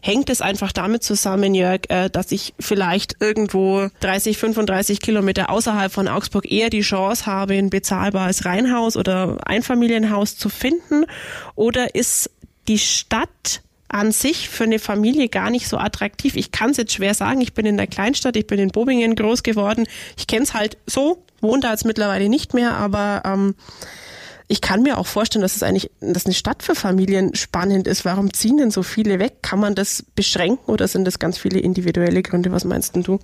Hängt 0.00 0.30
es 0.30 0.40
einfach 0.40 0.72
damit 0.72 1.02
zusammen, 1.02 1.54
Jörg, 1.54 1.82
äh, 1.88 2.08
dass 2.08 2.32
ich 2.32 2.54
vielleicht 2.58 3.16
irgendwo 3.20 3.88
30, 4.00 4.38
35 4.38 5.00
Kilometer 5.00 5.50
außerhalb 5.50 5.92
von 5.92 6.08
Augsburg 6.08 6.50
eher 6.50 6.70
die 6.70 6.80
Chance 6.80 7.26
habe, 7.26 7.54
ein 7.54 7.70
bezahlbares 7.70 8.44
Reihenhaus 8.44 8.96
oder 8.96 9.36
Einfamilienhaus 9.46 10.36
zu 10.36 10.48
finden? 10.48 11.04
Oder 11.54 11.94
ist 11.94 12.30
die 12.68 12.78
Stadt 12.78 13.62
an 13.92 14.12
sich 14.12 14.48
für 14.48 14.64
eine 14.64 14.78
Familie 14.78 15.28
gar 15.28 15.50
nicht 15.50 15.68
so 15.68 15.76
attraktiv. 15.76 16.36
Ich 16.36 16.52
kann 16.52 16.70
es 16.70 16.76
jetzt 16.76 16.92
schwer 16.92 17.12
sagen. 17.12 17.40
Ich 17.40 17.54
bin 17.54 17.66
in 17.66 17.76
der 17.76 17.88
Kleinstadt, 17.88 18.36
ich 18.36 18.46
bin 18.46 18.58
in 18.60 18.68
Bobingen 18.68 19.16
groß 19.16 19.42
geworden. 19.42 19.86
Ich 20.16 20.28
kenne 20.28 20.44
es 20.44 20.54
halt 20.54 20.78
so, 20.86 21.24
wohne 21.40 21.60
da 21.60 21.72
jetzt 21.72 21.84
mittlerweile 21.84 22.28
nicht 22.28 22.54
mehr, 22.54 22.74
aber 22.74 23.22
ähm, 23.24 23.56
ich 24.46 24.60
kann 24.60 24.82
mir 24.82 24.98
auch 24.98 25.06
vorstellen, 25.06 25.42
dass 25.42 25.56
es 25.56 25.62
eigentlich, 25.62 25.90
dass 26.00 26.26
eine 26.26 26.34
Stadt 26.34 26.62
für 26.62 26.74
Familien 26.74 27.34
spannend 27.34 27.88
ist. 27.88 28.04
Warum 28.04 28.32
ziehen 28.32 28.58
denn 28.58 28.70
so 28.70 28.82
viele 28.82 29.18
weg? 29.18 29.42
Kann 29.42 29.58
man 29.58 29.74
das 29.74 30.04
beschränken 30.14 30.70
oder 30.70 30.86
sind 30.86 31.04
das 31.04 31.18
ganz 31.18 31.38
viele 31.38 31.58
individuelle 31.58 32.22
Gründe? 32.22 32.52
Was 32.52 32.64
meinst 32.64 32.94
denn 32.94 33.02
du? 33.02 33.18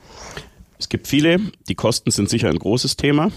Es 0.78 0.88
gibt 0.88 1.06
viele. 1.06 1.40
Die 1.68 1.74
Kosten 1.74 2.10
sind 2.10 2.28
sicher 2.28 2.48
ein 2.48 2.58
großes 2.58 2.96
Thema. 2.96 3.30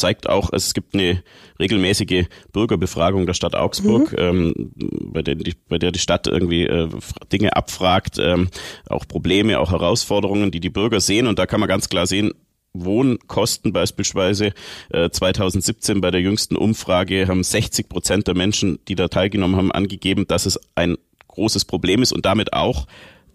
Zeigt 0.00 0.28
auch, 0.28 0.50
es 0.52 0.74
gibt 0.74 0.94
eine 0.94 1.22
regelmäßige 1.58 2.24
Bürgerbefragung 2.52 3.26
der 3.26 3.34
Stadt 3.34 3.54
Augsburg, 3.54 4.12
mhm. 4.12 4.18
ähm, 4.18 4.72
bei, 5.12 5.22
der 5.22 5.34
die, 5.34 5.54
bei 5.68 5.78
der 5.78 5.92
die 5.92 5.98
Stadt 5.98 6.26
irgendwie 6.26 6.66
äh, 6.66 6.88
Dinge 7.32 7.54
abfragt, 7.54 8.18
ähm, 8.18 8.48
auch 8.88 9.06
Probleme, 9.06 9.60
auch 9.60 9.70
Herausforderungen, 9.70 10.50
die 10.50 10.60
die 10.60 10.70
Bürger 10.70 11.00
sehen. 11.00 11.26
Und 11.26 11.38
da 11.38 11.46
kann 11.46 11.60
man 11.60 11.68
ganz 11.68 11.88
klar 11.88 12.06
sehen, 12.06 12.32
Wohnkosten 12.72 13.72
beispielsweise. 13.72 14.52
Äh, 14.90 15.10
2017 15.10 16.00
bei 16.00 16.10
der 16.10 16.20
jüngsten 16.20 16.56
Umfrage 16.56 17.26
haben 17.28 17.42
60 17.42 17.88
Prozent 17.88 18.26
der 18.26 18.34
Menschen, 18.34 18.78
die 18.88 18.94
da 18.94 19.08
teilgenommen 19.08 19.56
haben, 19.56 19.72
angegeben, 19.72 20.26
dass 20.26 20.46
es 20.46 20.58
ein 20.74 20.96
großes 21.28 21.64
Problem 21.64 22.02
ist 22.02 22.12
und 22.12 22.24
damit 22.26 22.52
auch 22.52 22.86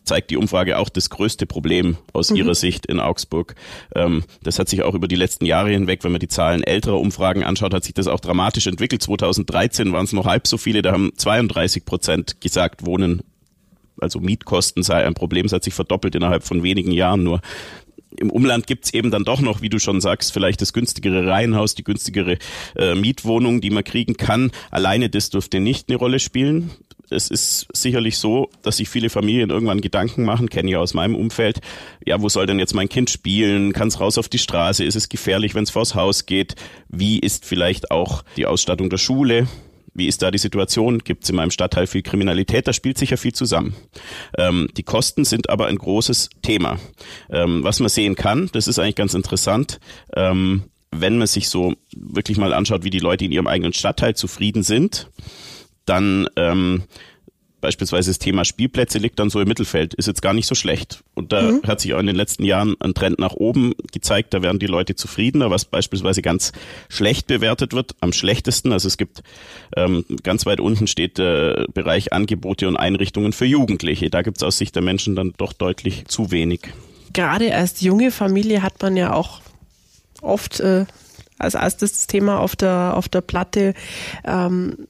zeigt 0.05 0.31
die 0.31 0.37
Umfrage 0.37 0.77
auch 0.77 0.89
das 0.89 1.09
größte 1.09 1.45
Problem 1.45 1.97
aus 2.13 2.31
mhm. 2.31 2.37
ihrer 2.37 2.55
Sicht 2.55 2.85
in 2.85 2.99
Augsburg. 2.99 3.55
Ähm, 3.95 4.23
das 4.43 4.59
hat 4.59 4.69
sich 4.69 4.83
auch 4.83 4.93
über 4.93 5.07
die 5.07 5.15
letzten 5.15 5.45
Jahre 5.45 5.69
hinweg, 5.69 6.03
wenn 6.03 6.11
man 6.11 6.19
die 6.19 6.27
Zahlen 6.27 6.63
älterer 6.63 6.99
Umfragen 6.99 7.43
anschaut, 7.43 7.73
hat 7.73 7.83
sich 7.83 7.93
das 7.93 8.07
auch 8.07 8.19
dramatisch 8.19 8.67
entwickelt. 8.67 9.01
2013 9.01 9.91
waren 9.91 10.05
es 10.05 10.13
noch 10.13 10.25
halb 10.25 10.47
so 10.47 10.57
viele, 10.57 10.81
da 10.81 10.91
haben 10.91 11.11
32 11.15 11.85
Prozent 11.85 12.41
gesagt, 12.41 12.85
Wohnen 12.85 13.21
also 14.01 14.19
Mietkosten 14.19 14.83
sei 14.83 15.05
ein 15.05 15.13
Problem. 15.13 15.45
Es 15.45 15.53
hat 15.53 15.63
sich 15.63 15.73
verdoppelt 15.73 16.15
innerhalb 16.15 16.43
von 16.43 16.63
wenigen 16.63 16.91
Jahren 16.91 17.23
nur 17.23 17.41
im 18.17 18.29
Umland 18.29 18.67
gibt's 18.67 18.93
eben 18.93 19.11
dann 19.11 19.25
doch 19.25 19.41
noch, 19.41 19.61
wie 19.61 19.69
du 19.69 19.79
schon 19.79 20.01
sagst, 20.01 20.31
vielleicht 20.31 20.61
das 20.61 20.73
günstigere 20.73 21.27
Reihenhaus, 21.27 21.75
die 21.75 21.83
günstigere 21.83 22.37
äh, 22.75 22.95
Mietwohnung, 22.95 23.61
die 23.61 23.69
man 23.69 23.83
kriegen 23.83 24.15
kann. 24.15 24.51
Alleine 24.71 25.09
das 25.09 25.29
dürfte 25.29 25.59
nicht 25.59 25.89
eine 25.89 25.97
Rolle 25.97 26.19
spielen. 26.19 26.71
Es 27.09 27.29
ist 27.29 27.67
sicherlich 27.73 28.17
so, 28.17 28.49
dass 28.61 28.77
sich 28.77 28.89
viele 28.89 29.09
Familien 29.09 29.49
irgendwann 29.49 29.81
Gedanken 29.81 30.23
machen, 30.23 30.49
kenne 30.49 30.69
ich 30.69 30.77
aus 30.77 30.93
meinem 30.93 31.15
Umfeld, 31.15 31.61
ja, 32.05 32.21
wo 32.21 32.29
soll 32.29 32.45
denn 32.45 32.59
jetzt 32.59 32.73
mein 32.73 32.89
Kind 32.89 33.09
spielen? 33.09 33.73
Kann 33.73 33.89
es 33.89 33.99
raus 33.99 34.17
auf 34.17 34.29
die 34.29 34.39
Straße? 34.39 34.83
Ist 34.83 34.95
es 34.95 35.09
gefährlich, 35.09 35.55
wenn 35.55 35.63
es 35.63 35.71
vors 35.71 35.95
Haus 35.95 36.25
geht? 36.25 36.55
Wie 36.89 37.19
ist 37.19 37.45
vielleicht 37.45 37.91
auch 37.91 38.23
die 38.37 38.45
Ausstattung 38.45 38.89
der 38.89 38.97
Schule? 38.97 39.47
Wie 39.93 40.07
ist 40.07 40.21
da 40.21 40.29
die 40.29 40.37
Situation? 40.37 40.99
Gibt 40.99 41.23
es 41.23 41.29
in 41.29 41.37
meinem 41.37 41.51
Stadtteil 41.51 41.87
viel 41.87 42.01
Kriminalität? 42.01 42.67
Da 42.67 42.73
spielt 42.73 42.97
sicher 42.97 43.15
viel 43.15 43.33
zusammen. 43.33 43.75
Ähm, 44.37 44.67
die 44.75 44.83
Kosten 44.83 45.23
sind 45.23 45.49
aber 45.49 45.67
ein 45.67 45.77
großes 45.77 46.29
Thema. 46.41 46.77
Ähm, 47.29 47.63
was 47.63 47.79
man 47.79 47.87
sehen 47.87 48.15
kann, 48.15 48.49
das 48.51 48.67
ist 48.67 48.77
eigentlich 48.77 48.95
ganz 48.95 49.13
interessant, 49.13 49.79
ähm, 50.13 50.63
wenn 50.91 51.17
man 51.17 51.27
sich 51.27 51.49
so 51.49 51.73
wirklich 51.95 52.37
mal 52.37 52.53
anschaut, 52.53 52.83
wie 52.83 52.89
die 52.89 52.99
Leute 52.99 53.25
in 53.25 53.31
ihrem 53.31 53.47
eigenen 53.47 53.73
Stadtteil 53.73 54.15
zufrieden 54.15 54.63
sind, 54.63 55.09
dann 55.85 56.27
ähm, 56.35 56.83
Beispielsweise 57.65 58.11
das 58.11 58.19
Thema 58.19 58.45
Spielplätze 58.45 58.99
liegt 58.99 59.17
dann 59.17 59.31
so 59.31 59.41
im 59.41 59.47
Mittelfeld, 59.47 59.95
ist 59.95 60.05
jetzt 60.05 60.21
gar 60.21 60.35
nicht 60.35 60.45
so 60.45 60.53
schlecht. 60.53 61.03
Und 61.15 61.33
da 61.33 61.41
mhm. 61.41 61.63
hat 61.65 61.81
sich 61.81 61.95
auch 61.95 61.99
in 61.99 62.05
den 62.05 62.15
letzten 62.15 62.43
Jahren 62.43 62.75
ein 62.79 62.93
Trend 62.93 63.17
nach 63.17 63.33
oben 63.33 63.73
gezeigt, 63.91 64.35
da 64.35 64.43
werden 64.43 64.59
die 64.59 64.67
Leute 64.67 64.93
zufriedener, 64.93 65.49
was 65.49 65.65
beispielsweise 65.65 66.21
ganz 66.21 66.51
schlecht 66.89 67.25
bewertet 67.25 67.73
wird, 67.73 67.95
am 68.01 68.13
schlechtesten. 68.13 68.71
Also 68.71 68.87
es 68.87 68.97
gibt 68.97 69.23
ähm, 69.75 70.05
ganz 70.21 70.45
weit 70.45 70.59
unten 70.59 70.85
steht 70.85 71.17
der 71.17 71.65
Bereich 71.73 72.13
Angebote 72.13 72.67
und 72.67 72.77
Einrichtungen 72.77 73.33
für 73.33 73.45
Jugendliche. 73.45 74.11
Da 74.11 74.21
gibt 74.21 74.37
es 74.37 74.43
aus 74.43 74.59
Sicht 74.59 74.75
der 74.75 74.83
Menschen 74.83 75.15
dann 75.15 75.33
doch 75.37 75.51
deutlich 75.51 76.05
zu 76.05 76.29
wenig. 76.29 76.59
Gerade 77.13 77.55
als 77.55 77.81
junge 77.81 78.11
Familie 78.11 78.61
hat 78.61 78.79
man 78.83 78.95
ja 78.95 79.11
auch 79.11 79.41
oft 80.21 80.59
äh, 80.59 80.85
als 81.39 81.55
erstes 81.55 82.05
Thema 82.05 82.41
auf 82.41 82.55
der, 82.55 82.93
auf 82.95 83.09
der 83.09 83.21
Platte 83.21 83.73
ähm, 84.23 84.87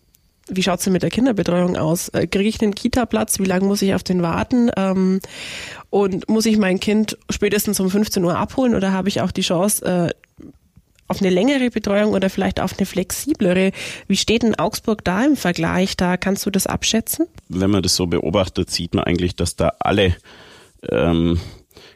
wie 0.48 0.64
schaut's 0.64 0.84
denn 0.84 0.94
mit 0.94 1.04
der 1.04 1.10
Kinderbetreuung 1.10 1.76
aus? 1.76 2.10
Äh, 2.10 2.28
Kriege 2.28 2.50
ich 2.50 2.62
einen 2.62 2.76
Kita-Platz? 2.76 3.40
Wie 3.40 3.46
lange 3.46 3.66
muss 3.66 3.82
ich 3.82 3.94
auf 3.96 4.04
den 4.04 4.22
warten? 4.22 4.70
Ähm, 4.78 5.20
und 5.90 6.30
muss 6.30 6.46
ich 6.46 6.58
mein 6.58 6.80
Kind 6.80 7.18
spätestens 7.30 7.80
um 7.80 7.90
15 7.90 8.24
Uhr 8.24 8.38
abholen 8.38 8.76
oder 8.76 8.92
habe 8.92 9.10
ich 9.10 9.22
auch 9.22 9.32
die 9.32 9.42
Chance, 9.42 9.86
äh, 9.86 10.10
auf 11.08 11.22
eine 11.22 11.30
längere 11.30 11.70
Betreuung 11.70 12.14
oder 12.14 12.30
vielleicht 12.30 12.60
auf 12.60 12.78
eine 12.78 12.86
flexiblere. 12.86 13.72
Wie 14.08 14.18
steht 14.18 14.44
denn 14.44 14.56
Augsburg 14.56 15.04
da 15.04 15.24
im 15.24 15.36
Vergleich? 15.36 15.98
Da 15.98 16.18
kannst 16.18 16.46
du 16.46 16.50
das 16.50 16.66
abschätzen? 16.66 17.28
Wenn 17.48 17.70
man 17.70 17.84
das 17.84 17.96
so 17.96 18.08
beobachtet, 18.08 18.72
sieht 18.72 18.96
man 18.96 19.04
eigentlich, 19.04 19.36
dass 19.36 19.56
da 19.56 19.74
alle 19.80 20.16
ähm, 20.90 21.40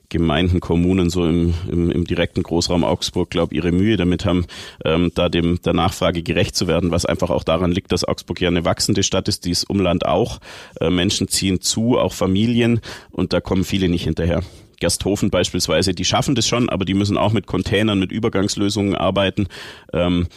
Gemeinden, 0.10 0.60
Kommunen 0.60 1.10
so 1.10 1.26
im, 1.26 1.54
im, 1.72 1.92
im 1.92 2.04
direkten 2.06 2.44
Großraum 2.44 2.84
Augsburg, 2.84 3.30
glaube 3.30 3.56
ihre 3.56 3.72
Mühe 3.72 3.96
damit 3.96 4.26
haben, 4.26 4.46
ähm, 4.84 5.12
da 5.16 5.30
dem 5.30 5.62
der 5.62 5.74
Nachfrage 5.74 6.24
gerecht 6.24 6.56
zu 6.56 6.68
werden, 6.68 6.92
was 6.92 7.06
einfach 7.06 7.30
auch 7.30 7.44
daran 7.44 7.72
liegt, 7.72 7.92
dass 7.92 8.04
Augsburg 8.04 8.42
ja 8.42 8.48
eine 8.48 8.66
wachsende 8.66 9.04
Stadt 9.04 9.28
ist, 9.28 9.46
dies 9.46 9.64
Umland 9.64 10.06
auch. 10.06 10.40
Äh, 10.80 10.90
Menschen 10.90 11.28
ziehen 11.28 11.62
zu, 11.62 11.98
auch 11.98 12.14
Familien, 12.14 12.82
und 13.12 13.34
da 13.34 13.42
kommen 13.42 13.64
viele 13.64 13.90
nicht 13.90 14.04
hinterher. 14.04 14.42
Gersthofen 14.80 15.30
beispielsweise, 15.30 15.94
die 15.94 16.06
schaffen 16.06 16.36
das 16.36 16.48
schon, 16.48 16.70
aber 16.70 16.86
die 16.86 16.94
müssen 16.94 17.18
auch 17.18 17.34
mit 17.34 17.48
Containern, 17.48 18.00
mit 18.00 18.12
Übergangslösungen 18.12 18.96
arbeiten. 18.96 19.48
Ähm, 19.94 20.28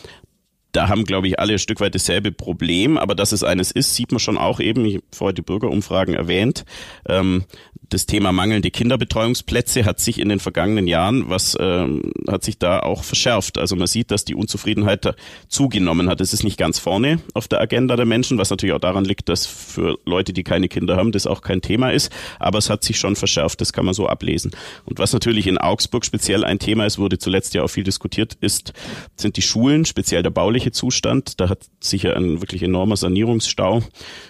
da 0.73 0.89
haben, 0.89 1.05
glaube 1.05 1.29
ich, 1.29 1.39
alle 1.39 1.55
ein 1.55 1.59
Stück 1.59 1.81
weit 1.81 1.95
dasselbe 1.95 2.33
Problem, 2.33 2.99
aber 2.99 3.15
dass 3.15 3.33
es 3.33 3.45
eines 3.45 3.71
ist, 3.71 3.95
sieht 3.95 4.11
man 4.11 4.19
schon 4.19 4.39
auch 4.39 4.59
eben, 4.59 4.85
ich 4.85 4.97
habe 4.97 5.05
vorher 5.13 5.35
die 5.35 5.43
Bürgerumfragen 5.43 6.15
erwähnt, 6.15 6.65
ähm, 7.07 7.45
das 7.93 8.07
Thema 8.07 8.33
mangelnde 8.33 8.71
Kinderbetreuungsplätze 8.71 9.85
hat 9.85 10.01
sich 10.01 10.19
in 10.19 10.31
den 10.31 10.41
vergangenen 10.41 10.87
Jahren, 10.87 11.29
was 11.29 11.57
ähm, 11.61 12.13
hat 12.27 12.43
sich 12.43 12.59
da 12.59 12.81
auch 12.81 13.05
verschärft. 13.05 13.59
Also 13.59 13.77
man 13.77 13.87
sieht, 13.87 14.11
dass 14.11 14.25
die 14.25 14.35
Unzufriedenheit 14.35 15.05
da 15.05 15.15
zugenommen 15.49 16.09
hat. 16.09 16.21
Es 16.21 16.33
ist 16.33 16.43
nicht 16.43 16.57
ganz 16.57 16.79
vorne 16.79 17.21
auf 17.35 17.49
der 17.49 17.61
Agenda 17.61 17.97
der 17.97 18.07
Menschen, 18.07 18.39
was 18.39 18.49
natürlich 18.49 18.75
auch 18.75 18.81
daran 18.81 19.05
liegt, 19.05 19.29
dass 19.29 19.47
für 19.47 19.99
Leute, 20.07 20.33
die 20.33 20.43
keine 20.43 20.69
Kinder 20.69 20.97
haben, 20.97 21.13
das 21.13 21.27
auch 21.27 21.43
kein 21.43 21.61
Thema 21.61 21.91
ist. 21.91 22.11
Aber 22.39 22.59
es 22.59 22.71
hat 22.71 22.83
sich 22.83 22.99
schon 22.99 23.15
verschärft, 23.15 23.61
das 23.61 23.75
kann 23.75 23.85
man 23.85 23.95
so 23.95 24.09
ablesen. 24.09 24.53
Und 24.87 24.99
was 24.99 25.13
natürlich 25.13 25.47
in 25.47 25.59
Augsburg 25.59 26.07
speziell 26.07 26.45
ein 26.45 26.59
Thema 26.59 26.87
ist, 26.87 26.99
wurde 26.99 27.19
zuletzt 27.19 27.53
ja 27.53 27.63
auch 27.63 27.69
viel 27.69 27.85
diskutiert, 27.85 28.39
ist, 28.41 28.73
sind 29.17 29.37
die 29.37 29.43
Schulen, 29.43 29.85
speziell 29.85 30.23
der 30.23 30.31
bauliche 30.31 30.62
Zustand. 30.71 31.41
Da 31.41 31.49
hat 31.49 31.67
sich 31.81 32.05
ja 32.05 32.13
ein 32.13 32.41
wirklich 32.41 32.63
enormer 32.63 32.97
Sanierungsstau 32.97 33.83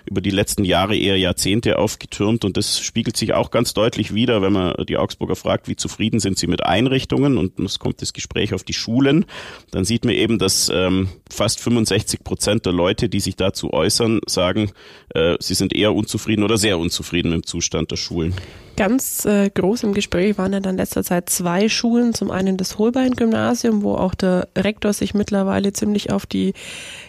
über 0.06 0.20
die 0.20 0.30
letzten 0.30 0.64
Jahre, 0.64 0.96
eher 0.96 1.18
Jahrzehnte 1.18 1.78
aufgetürmt 1.78 2.44
und 2.44 2.56
das 2.56 2.80
spiegelt 2.80 3.16
sich 3.16 3.34
auch 3.34 3.50
ganz 3.50 3.74
deutlich 3.74 4.14
wieder, 4.14 4.40
wenn 4.40 4.52
man 4.52 4.74
die 4.88 4.96
Augsburger 4.96 5.36
fragt, 5.36 5.68
wie 5.68 5.76
zufrieden 5.76 6.20
sind 6.20 6.38
sie 6.38 6.46
mit 6.46 6.64
Einrichtungen 6.64 7.36
und 7.36 7.58
es 7.60 7.78
kommt 7.78 8.00
das 8.00 8.12
Gespräch 8.12 8.54
auf 8.54 8.62
die 8.62 8.72
Schulen, 8.72 9.26
dann 9.70 9.84
sieht 9.84 10.04
man 10.04 10.14
eben, 10.14 10.38
dass 10.38 10.70
ähm, 10.72 11.08
fast 11.30 11.60
65 11.60 12.24
Prozent 12.24 12.64
der 12.64 12.72
Leute, 12.72 13.08
die 13.08 13.20
sich 13.20 13.36
dazu 13.36 13.72
äußern, 13.72 14.20
sagen, 14.26 14.70
äh, 15.14 15.36
sie 15.40 15.54
sind 15.54 15.74
eher 15.74 15.94
unzufrieden 15.94 16.44
oder 16.44 16.56
sehr 16.56 16.78
unzufrieden 16.78 17.30
mit 17.30 17.44
dem 17.44 17.46
Zustand 17.46 17.90
der 17.90 17.96
Schulen. 17.96 18.34
Ganz 18.76 19.26
äh, 19.26 19.50
groß 19.50 19.82
im 19.82 19.92
Gespräch 19.92 20.38
waren 20.38 20.54
ja 20.54 20.60
dann 20.60 20.78
letzter 20.78 21.04
Zeit 21.04 21.28
zwei 21.28 21.68
Schulen. 21.68 22.14
Zum 22.14 22.30
einen 22.30 22.56
das 22.56 22.78
Holbein-Gymnasium, 22.78 23.82
wo 23.82 23.96
auch 23.96 24.14
der 24.14 24.48
Rektor 24.56 24.94
sich 24.94 25.12
mittlerweile 25.12 25.72
ziemlich 25.74 26.10
auf 26.10 26.21
die 26.26 26.54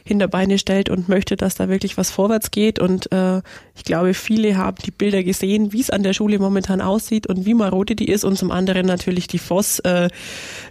Hinterbeine 0.03 0.57
stellt 0.59 0.89
und 0.89 1.09
möchte, 1.09 1.35
dass 1.35 1.55
da 1.55 1.69
wirklich 1.69 1.97
was 1.97 2.11
vorwärts 2.11 2.51
geht. 2.51 2.79
Und 2.79 3.11
äh, 3.11 3.41
ich 3.75 3.83
glaube, 3.83 4.13
viele 4.13 4.57
haben 4.57 4.77
die 4.85 4.91
Bilder 4.91 5.23
gesehen, 5.23 5.73
wie 5.73 5.81
es 5.81 5.89
an 5.89 6.03
der 6.03 6.13
Schule 6.13 6.39
momentan 6.39 6.81
aussieht 6.81 7.27
und 7.27 7.45
wie 7.45 7.53
marode 7.53 7.95
die 7.95 8.09
ist. 8.09 8.23
Und 8.23 8.37
zum 8.37 8.51
anderen 8.51 8.85
natürlich 8.85 9.27
die 9.27 9.39
Voss, 9.39 9.79
äh, 9.79 10.09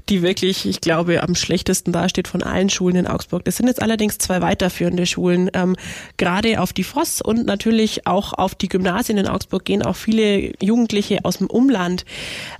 die 0.08 0.22
wirklich, 0.22 0.66
ich 0.66 0.80
glaube, 0.80 1.22
am 1.22 1.34
schlechtesten 1.34 1.92
dasteht 1.92 2.28
von 2.28 2.42
allen 2.42 2.70
Schulen 2.70 2.96
in 2.96 3.06
Augsburg. 3.06 3.44
Das 3.44 3.56
sind 3.56 3.66
jetzt 3.66 3.82
allerdings 3.82 4.18
zwei 4.18 4.40
weiterführende 4.40 5.06
Schulen. 5.06 5.50
Ähm, 5.54 5.76
gerade 6.16 6.60
auf 6.60 6.72
die 6.72 6.84
Voss 6.84 7.20
und 7.20 7.46
natürlich 7.46 8.06
auch 8.06 8.32
auf 8.34 8.54
die 8.54 8.68
Gymnasien 8.68 9.18
in 9.18 9.26
Augsburg 9.26 9.64
gehen 9.64 9.82
auch 9.82 9.96
viele 9.96 10.52
Jugendliche 10.62 10.82
Jugendliche 10.82 11.24
aus 11.24 11.38
dem 11.38 11.48
Umland. 11.48 12.04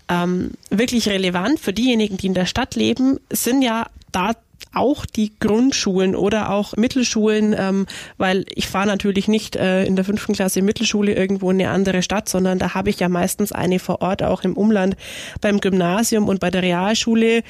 Ähm, 0.09 0.53
wirklich 0.71 1.09
relevant 1.09 1.61
für 1.61 1.73
diejenigen, 1.73 2.17
die 2.17 2.27
in 2.27 2.35
der 2.35 2.47
Stadt 2.47 2.75
leben, 2.75 3.19
sind 3.31 3.62
ja 3.62 3.87
da 4.11 4.33
auch 4.75 5.07
die 5.07 5.33
Grundschulen 5.38 6.14
oder 6.14 6.50
auch 6.50 6.76
Mittelschulen, 6.76 7.55
ähm, 7.59 7.87
weil 8.19 8.45
ich 8.55 8.69
fahre 8.69 8.87
natürlich 8.87 9.29
nicht 9.29 9.57
äh, 9.57 9.85
in 9.85 9.97
der 9.97 10.05
fünften 10.05 10.33
Klasse 10.33 10.62
Mittelschule 10.62 11.14
irgendwo 11.14 11.50
in 11.50 11.61
eine 11.61 11.71
andere 11.71 12.02
Stadt, 12.02 12.29
sondern 12.29 12.59
da 12.59 12.75
habe 12.75 12.91
ich 12.91 13.00
ja 13.00 13.09
meistens 13.09 13.52
eine 13.52 13.79
vor 13.79 14.02
Ort, 14.02 14.23
auch 14.23 14.43
im 14.43 14.57
Umland, 14.57 14.97
beim 15.41 15.61
Gymnasium 15.61 16.29
und 16.29 16.41
bei 16.41 16.50
der 16.50 16.62
Realschule. 16.62 17.43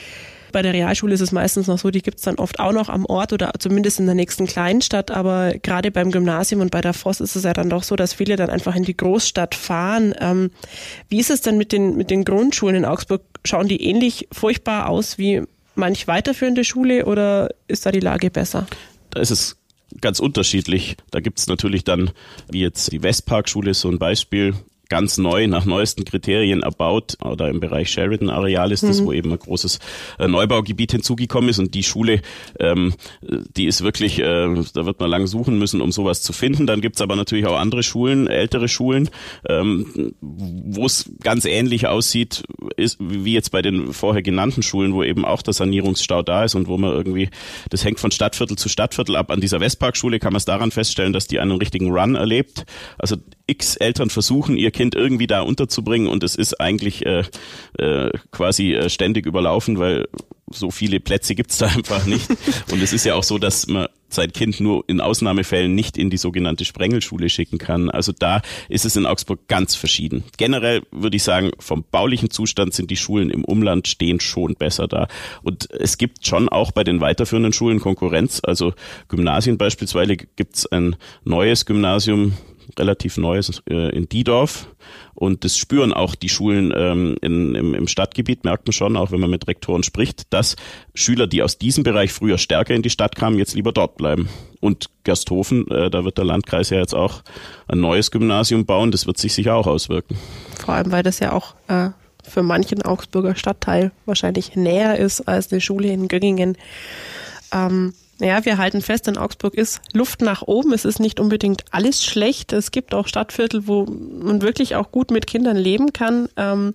Bei 0.53 0.61
der 0.61 0.75
Realschule 0.75 1.15
ist 1.15 1.23
es 1.23 1.33
meistens 1.33 1.67
noch 1.67 1.79
so, 1.79 1.91
die 1.91 2.03
gibt's 2.03 2.23
dann 2.23 2.37
oft 2.37 2.61
auch 2.61 2.73
noch 2.73 2.91
am 2.91 3.07
Ort 3.07 3.33
oder 3.33 3.53
zumindest 3.59 3.99
in 4.01 4.07
der 4.07 4.15
nächsten 4.15 4.47
Kleinstadt. 4.47 5.11
Aber 5.11 5.55
gerade 5.63 5.91
beim 5.91 6.11
Gymnasium 6.11 6.61
und 6.61 6.71
bei 6.71 6.83
der 6.83 6.93
Voss 6.93 7.21
ist 7.21 7.37
es 7.37 7.45
ja 7.45 7.55
dann 7.55 7.71
doch 7.71 7.83
so, 7.83 7.97
dass 7.97 8.13
viele 8.13 8.37
dann 8.37 8.51
einfach 8.51 8.77
in 8.77 8.85
die 8.85 8.97
Großstadt 8.97 9.55
fahren. 9.55 10.15
Ähm, 10.21 10.51
wie 11.09 11.21
ist 11.21 11.31
es 11.31 11.41
denn 11.41 11.57
mit 11.57 11.73
den, 11.73 11.97
mit 11.97 12.11
den 12.11 12.25
Grundschulen 12.25 12.77
in 12.77 12.85
Augsburg? 12.85 13.23
Schauen 13.45 13.67
die 13.67 13.83
ähnlich 13.83 14.29
furchtbar 14.31 14.89
aus 14.89 15.17
wie 15.17 15.43
manch 15.75 16.07
weiterführende 16.07 16.65
Schule 16.65 17.07
oder 17.07 17.51
ist 17.69 17.87
da 17.87 17.93
die 17.93 18.01
Lage 18.01 18.31
besser? 18.31 18.67
Da 19.11 19.21
ist 19.21 19.31
es 19.31 19.57
ganz 20.01 20.21
unterschiedlich. 20.21 20.97
Da 21.11 21.21
gibt 21.21 21.39
es 21.39 21.47
natürlich 21.47 21.85
dann, 21.85 22.11
wie 22.51 22.61
jetzt 22.61 22.93
die 22.93 23.03
Westparkschule, 23.03 23.75
so 23.75 23.89
ein 23.89 23.99
Beispiel, 23.99 24.55
ganz 24.93 25.17
neu 25.17 25.47
nach 25.47 25.65
neuesten 25.65 26.05
Kriterien 26.05 26.63
erbaut 26.63 27.17
oder 27.25 27.49
im 27.49 27.61
Bereich 27.61 27.89
Sheridan-Areal 27.89 28.73
ist 28.73 28.83
das, 28.83 29.01
mhm. 29.01 29.07
wo 29.07 29.13
eben 29.15 29.33
ein 29.33 29.39
großes 29.39 29.79
äh, 30.19 30.29
Neubaugebiet 30.29 30.93
hinzugekommen 30.93 31.49
ist 31.49 31.59
und 31.59 31.73
die 31.73 31.83
Schule, 31.83 32.21
ähm, 32.61 32.93
die 33.57 33.65
ist 33.65 33.83
wirklich, 33.83 34.19
äh, 34.19 34.55
da 34.75 34.85
wird 34.85 35.01
man 35.01 35.09
lang 35.09 35.27
suchen 35.27 35.59
müssen, 35.59 35.81
um 35.81 35.93
sowas 35.93 36.21
zu 36.21 36.35
finden. 36.35 36.67
Dann 36.67 36.83
gibt's 36.83 37.01
aber 37.01 37.17
natürlich 37.17 37.47
auch 37.47 37.59
andere 37.59 37.83
Schulen, 37.83 38.27
ältere 38.27 38.69
Schulen, 38.69 39.09
ähm, 39.49 40.13
wo 40.21 40.85
es 40.85 41.11
ganz 41.23 41.47
ähnlich 41.47 41.87
aussieht, 41.87 42.43
ist 42.77 42.99
wie 43.01 43.33
jetzt 43.33 43.51
bei 43.51 43.63
den 43.63 43.95
vorher 43.95 44.23
genannten 44.23 44.63
Schulen, 44.63 44.93
wo 44.93 45.03
eben 45.03 45.25
auch 45.25 45.41
der 45.41 45.55
Sanierungsstau 45.55 46.21
da 46.21 46.45
ist 46.45 46.55
und 46.55 46.69
wo 46.69 46.77
man 46.77 46.93
irgendwie, 46.93 47.31
das 47.71 47.83
hängt 47.83 47.99
von 47.99 48.11
Stadtviertel 48.11 48.59
zu 48.59 48.69
Stadtviertel 48.69 49.17
ab. 49.17 49.31
An 49.31 49.41
dieser 49.41 49.61
Westparkschule 49.61 50.19
kann 50.19 50.35
man 50.35 50.39
es 50.39 50.45
daran 50.45 50.71
feststellen, 50.71 51.15
dass 51.15 51.29
die 51.29 51.41
einen 51.41 51.53
richtigen 51.53 51.91
Run 51.91 52.15
erlebt. 52.15 52.67
Also 52.99 53.17
x 53.47 53.77
Eltern 53.77 54.11
versuchen, 54.11 54.57
ihr 54.57 54.71
Kind 54.71 54.95
irgendwie 54.95 55.27
da 55.27 55.41
unterzubringen 55.41 56.09
und 56.09 56.23
es 56.23 56.37
ist 56.37 56.61
eigentlich 56.61 57.05
äh, 57.07 57.25
äh, 57.79 58.11
quasi 58.31 58.75
äh, 58.75 58.89
ständig 58.89 59.27
überlaufen, 59.27 59.79
weil 59.79 60.07
so 60.51 60.71
viele 60.71 61.01
Plätze 61.01 61.35
gibt's 61.35 61.59
da 61.59 61.67
einfach 61.75 62.07
nicht. 62.07 62.29
Und 62.71 62.83
es 62.83 62.93
ist 62.93 63.05
ja 63.05 63.15
auch 63.15 63.23
so, 63.23 63.39
dass 63.39 63.67
man 63.67 63.89
sein 64.09 64.33
Kind 64.33 64.61
nur 64.61 64.85
in 64.89 65.01
Ausnahmefällen 65.01 65.75
nicht 65.75 65.97
in 65.97 66.11
die 66.11 66.19
sogenannte 66.19 66.67
Sprengelschule 66.67 67.31
schicken 67.31 67.57
kann. 67.57 67.89
Also 67.89 68.13
da 68.13 68.43
ist 68.69 68.85
es 68.85 68.95
in 68.95 69.07
Augsburg 69.07 69.49
ganz 69.49 69.75
verschieden. 69.75 70.25
Generell 70.37 70.83
würde 70.91 71.17
ich 71.17 71.23
sagen, 71.23 71.53
vom 71.59 71.85
baulichen 71.91 72.31
Zustand 72.31 72.75
sind 72.75 72.91
die 72.91 72.97
Schulen 72.97 73.31
im 73.31 73.45
Umland 73.45 73.89
stehen 73.89 74.21
schon 74.21 74.55
besser 74.55 74.87
da. 74.87 75.09
Und 75.43 75.71
es 75.71 75.97
gibt 75.97 76.27
schon 76.27 76.51
auch 76.51 76.73
bei 76.73 76.85
den 76.85 77.01
weiterführenden 77.01 77.55
Schulen 77.55 77.81
Konkurrenz. 77.81 78.43
Also 78.45 78.75
Gymnasien 79.09 79.57
beispielsweise 79.57 80.17
gibt's 80.17 80.67
ein 80.67 80.97
neues 81.25 81.65
Gymnasium, 81.65 82.35
relativ 82.79 83.17
Neues 83.17 83.63
äh, 83.69 83.95
in 83.95 84.09
Diedorf. 84.09 84.69
Und 85.15 85.45
das 85.45 85.57
spüren 85.57 85.93
auch 85.93 86.15
die 86.15 86.29
Schulen 86.29 86.73
ähm, 86.77 87.17
in, 87.21 87.55
im, 87.55 87.75
im 87.75 87.87
Stadtgebiet, 87.87 88.45
merkt 88.45 88.67
man 88.67 88.73
schon, 88.73 88.97
auch 88.97 89.11
wenn 89.11 89.21
man 89.21 89.31
mit 89.31 89.47
Rektoren 89.47 89.83
spricht, 89.83 90.33
dass 90.33 90.57
Schüler, 90.95 91.27
die 91.27 91.43
aus 91.43 91.59
diesem 91.59 91.85
Bereich 91.85 92.13
früher 92.13 92.39
stärker 92.39 92.75
in 92.75 92.83
die 92.83 92.91
Stadt 92.91 93.17
kamen, 93.17 93.39
jetzt 93.39 93.55
lieber 93.55 93.73
dort 93.73 93.97
bleiben. 93.97 94.29
Und 94.61 94.87
Gersthofen, 95.05 95.69
äh, 95.71 95.91
da 95.91 96.05
wird 96.05 96.19
der 96.19 96.25
Landkreis 96.25 96.71
ja 96.71 96.79
jetzt 96.79 96.95
auch 96.95 97.23
ein 97.69 97.81
neues 97.81 98.11
Gymnasium 98.11 98.65
bauen, 98.67 98.91
das 98.91 99.07
wird 99.07 99.19
sich 99.19 99.33
sicher 99.33 99.55
auch 99.55 99.67
auswirken. 99.67 100.17
Vor 100.65 100.75
allem, 100.75 100.93
weil 100.93 101.03
das 101.03 101.19
ja 101.19 101.33
auch 101.33 101.55
äh, 101.69 101.91
für 102.23 102.43
manchen 102.43 102.83
Augsburger 102.83 103.35
Stadtteil 103.35 103.93
wahrscheinlich 104.07 104.57
näher 104.57 104.99
ist 104.99 105.23
als 105.23 105.53
eine 105.53 105.61
Schule 105.61 105.89
in 105.89 106.09
Göggingen. 106.09 106.57
Ähm, 107.53 107.95
ja, 108.23 108.45
wir 108.45 108.59
halten 108.59 108.83
fest, 108.83 109.09
in 109.09 109.17
Augsburg 109.17 109.55
ist 109.55 109.81
Luft 109.93 110.23
nach 110.23 110.43
oben. 110.43 110.73
Es 110.73 110.85
ist 110.85 111.01
nicht 111.01 111.19
unbedingt 111.19 111.65
alles 111.71 112.05
schlecht. 112.05 112.53
Es 112.53 112.71
gibt 112.71 112.95
auch 112.95 113.09
Stadtviertel, 113.09 113.67
wo 113.67 113.85
man 113.85 114.43
wirklich 114.43 114.77
auch 114.77 114.93
gut 114.93 115.11
mit 115.11 115.27
Kindern 115.27 115.57
leben 115.57 115.93
kann. 115.93 116.29
Ähm, 116.37 116.75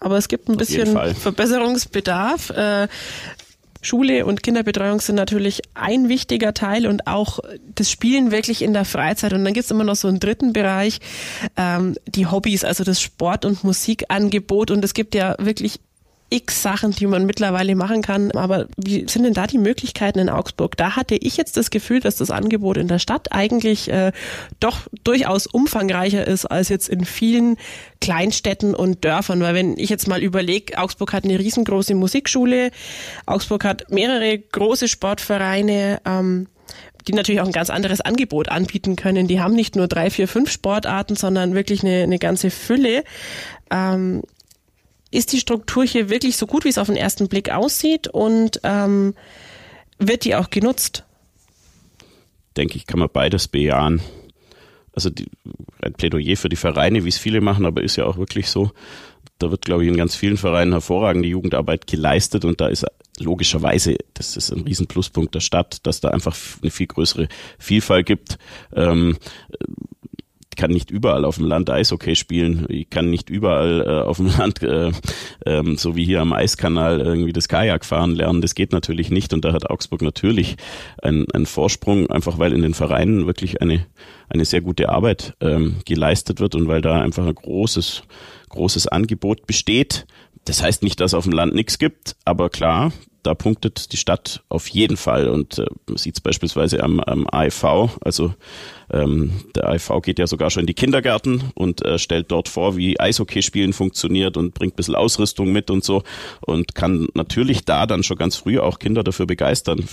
aber 0.00 0.16
es 0.18 0.28
gibt 0.28 0.48
ein 0.48 0.56
bisschen 0.56 0.98
Verbesserungsbedarf. 1.14 2.50
Äh, 2.50 2.88
Schule 3.82 4.26
und 4.26 4.42
Kinderbetreuung 4.42 5.00
sind 5.00 5.14
natürlich 5.14 5.62
ein 5.74 6.08
wichtiger 6.08 6.54
Teil 6.54 6.86
und 6.86 7.06
auch 7.06 7.38
das 7.74 7.90
Spielen 7.90 8.32
wirklich 8.32 8.62
in 8.62 8.72
der 8.72 8.84
Freizeit. 8.84 9.32
Und 9.32 9.44
dann 9.44 9.54
gibt 9.54 9.64
es 9.64 9.70
immer 9.70 9.84
noch 9.84 9.94
so 9.94 10.08
einen 10.08 10.18
dritten 10.18 10.52
Bereich, 10.52 10.98
ähm, 11.56 11.94
die 12.06 12.26
Hobbys, 12.26 12.64
also 12.64 12.82
das 12.82 13.00
Sport- 13.00 13.44
und 13.44 13.62
Musikangebot. 13.62 14.70
Und 14.70 14.84
es 14.84 14.92
gibt 14.92 15.14
ja 15.14 15.36
wirklich 15.38 15.80
x 16.28 16.62
Sachen, 16.62 16.90
die 16.90 17.06
man 17.06 17.24
mittlerweile 17.24 17.76
machen 17.76 18.02
kann. 18.02 18.32
Aber 18.32 18.66
wie 18.76 19.06
sind 19.08 19.22
denn 19.22 19.34
da 19.34 19.46
die 19.46 19.58
Möglichkeiten 19.58 20.18
in 20.18 20.28
Augsburg? 20.28 20.76
Da 20.76 20.96
hatte 20.96 21.14
ich 21.14 21.36
jetzt 21.36 21.56
das 21.56 21.70
Gefühl, 21.70 22.00
dass 22.00 22.16
das 22.16 22.30
Angebot 22.30 22.76
in 22.76 22.88
der 22.88 22.98
Stadt 22.98 23.32
eigentlich 23.32 23.90
äh, 23.90 24.12
doch 24.58 24.80
durchaus 25.04 25.46
umfangreicher 25.46 26.26
ist 26.26 26.46
als 26.46 26.68
jetzt 26.68 26.88
in 26.88 27.04
vielen 27.04 27.56
Kleinstädten 28.00 28.74
und 28.74 29.04
Dörfern. 29.04 29.40
Weil 29.40 29.54
wenn 29.54 29.78
ich 29.78 29.88
jetzt 29.88 30.08
mal 30.08 30.22
überlege, 30.22 30.78
Augsburg 30.78 31.12
hat 31.12 31.24
eine 31.24 31.38
riesengroße 31.38 31.94
Musikschule, 31.94 32.70
Augsburg 33.26 33.64
hat 33.64 33.90
mehrere 33.90 34.38
große 34.38 34.88
Sportvereine, 34.88 36.00
ähm, 36.04 36.48
die 37.06 37.12
natürlich 37.12 37.40
auch 37.40 37.46
ein 37.46 37.52
ganz 37.52 37.70
anderes 37.70 38.00
Angebot 38.00 38.48
anbieten 38.48 38.96
können. 38.96 39.28
Die 39.28 39.40
haben 39.40 39.54
nicht 39.54 39.76
nur 39.76 39.86
drei, 39.86 40.10
vier, 40.10 40.26
fünf 40.26 40.50
Sportarten, 40.50 41.14
sondern 41.14 41.54
wirklich 41.54 41.84
eine, 41.84 42.02
eine 42.02 42.18
ganze 42.18 42.50
Fülle. 42.50 43.04
Ähm, 43.70 44.22
ist 45.16 45.32
die 45.32 45.40
Struktur 45.40 45.84
hier 45.84 46.10
wirklich 46.10 46.36
so 46.36 46.46
gut, 46.46 46.64
wie 46.64 46.68
es 46.68 46.78
auf 46.78 46.88
den 46.88 46.96
ersten 46.96 47.28
Blick 47.28 47.50
aussieht 47.50 48.06
und 48.08 48.60
ähm, 48.62 49.14
wird 49.98 50.24
die 50.24 50.34
auch 50.34 50.50
genutzt? 50.50 51.04
Denke 52.56 52.76
ich, 52.76 52.86
kann 52.86 53.00
man 53.00 53.08
beides 53.12 53.48
bejahen. 53.48 54.02
Also 54.92 55.10
die, 55.10 55.26
ein 55.82 55.94
Plädoyer 55.94 56.36
für 56.36 56.48
die 56.48 56.56
Vereine, 56.56 57.04
wie 57.04 57.08
es 57.08 57.18
viele 57.18 57.40
machen, 57.40 57.66
aber 57.66 57.82
ist 57.82 57.96
ja 57.96 58.04
auch 58.04 58.18
wirklich 58.18 58.48
so. 58.48 58.72
Da 59.38 59.50
wird, 59.50 59.64
glaube 59.64 59.84
ich, 59.84 59.88
in 59.88 59.96
ganz 59.96 60.14
vielen 60.14 60.36
Vereinen 60.36 60.72
hervorragende 60.72 61.28
Jugendarbeit 61.28 61.86
geleistet 61.86 62.44
und 62.44 62.60
da 62.60 62.68
ist 62.68 62.86
logischerweise, 63.18 63.96
das 64.14 64.36
ist 64.36 64.50
ein 64.50 64.62
Riesenpluspunkt 64.62 65.34
der 65.34 65.40
Stadt, 65.40 65.86
dass 65.86 66.00
da 66.00 66.08
einfach 66.08 66.36
eine 66.60 66.70
viel 66.70 66.86
größere 66.86 67.28
Vielfalt 67.58 68.06
gibt. 68.06 68.38
Ähm, 68.74 69.16
kann 70.56 70.70
nicht 70.70 70.90
überall 70.90 71.24
auf 71.24 71.36
dem 71.36 71.46
Land 71.46 71.70
Eishockey 71.70 72.16
spielen. 72.16 72.66
Ich 72.68 72.90
kann 72.90 73.10
nicht 73.10 73.30
überall 73.30 73.82
äh, 73.86 74.06
auf 74.06 74.16
dem 74.16 74.26
Land, 74.38 74.62
äh, 74.62 74.90
ähm, 75.44 75.76
so 75.76 75.96
wie 75.96 76.04
hier 76.04 76.20
am 76.20 76.32
Eiskanal, 76.32 77.00
irgendwie 77.00 77.32
das 77.32 77.48
Kajak 77.48 77.84
fahren 77.84 78.14
lernen. 78.14 78.40
Das 78.40 78.54
geht 78.54 78.72
natürlich 78.72 79.10
nicht. 79.10 79.32
Und 79.32 79.44
da 79.44 79.52
hat 79.52 79.70
Augsburg 79.70 80.02
natürlich 80.02 80.56
einen, 81.02 81.30
einen 81.32 81.46
Vorsprung, 81.46 82.10
einfach 82.10 82.38
weil 82.38 82.52
in 82.52 82.62
den 82.62 82.74
Vereinen 82.74 83.26
wirklich 83.26 83.62
eine, 83.62 83.86
eine 84.28 84.44
sehr 84.44 84.60
gute 84.60 84.88
Arbeit 84.88 85.34
ähm, 85.40 85.76
geleistet 85.84 86.40
wird 86.40 86.54
und 86.54 86.66
weil 86.68 86.80
da 86.80 87.00
einfach 87.00 87.26
ein 87.26 87.34
großes, 87.34 88.02
großes 88.48 88.88
Angebot 88.88 89.46
besteht. 89.46 90.06
Das 90.46 90.62
heißt 90.62 90.82
nicht, 90.82 91.00
dass 91.00 91.12
auf 91.12 91.24
dem 91.24 91.32
Land 91.32 91.54
nichts 91.54 91.78
gibt, 91.78 92.16
aber 92.24 92.50
klar, 92.50 92.92
da 93.26 93.34
punktet 93.34 93.92
die 93.92 93.96
Stadt 93.96 94.44
auf 94.48 94.68
jeden 94.68 94.96
Fall. 94.96 95.28
Und 95.28 95.58
äh, 95.58 95.66
man 95.88 95.96
sieht 95.96 96.14
es 96.14 96.20
beispielsweise 96.20 96.82
am, 96.82 97.00
am 97.00 97.26
AIV. 97.28 97.64
Also 98.00 98.32
ähm, 98.92 99.32
der 99.56 99.68
AIV 99.68 100.00
geht 100.02 100.20
ja 100.20 100.28
sogar 100.28 100.50
schon 100.50 100.60
in 100.60 100.66
die 100.68 100.74
Kindergärten 100.74 101.50
und 101.54 101.84
äh, 101.84 101.98
stellt 101.98 102.30
dort 102.30 102.48
vor, 102.48 102.76
wie 102.76 103.00
Eishockeyspielen 103.00 103.72
funktioniert 103.72 104.36
und 104.36 104.54
bringt 104.54 104.74
ein 104.74 104.76
bisschen 104.76 104.94
Ausrüstung 104.94 105.50
mit 105.50 105.70
und 105.70 105.82
so 105.82 106.04
und 106.40 106.76
kann 106.76 107.08
natürlich 107.14 107.64
da 107.64 107.86
dann 107.86 108.04
schon 108.04 108.16
ganz 108.16 108.36
früh 108.36 108.60
auch 108.60 108.78
Kinder 108.78 109.02
dafür 109.02 109.26
begeistern. 109.26 109.84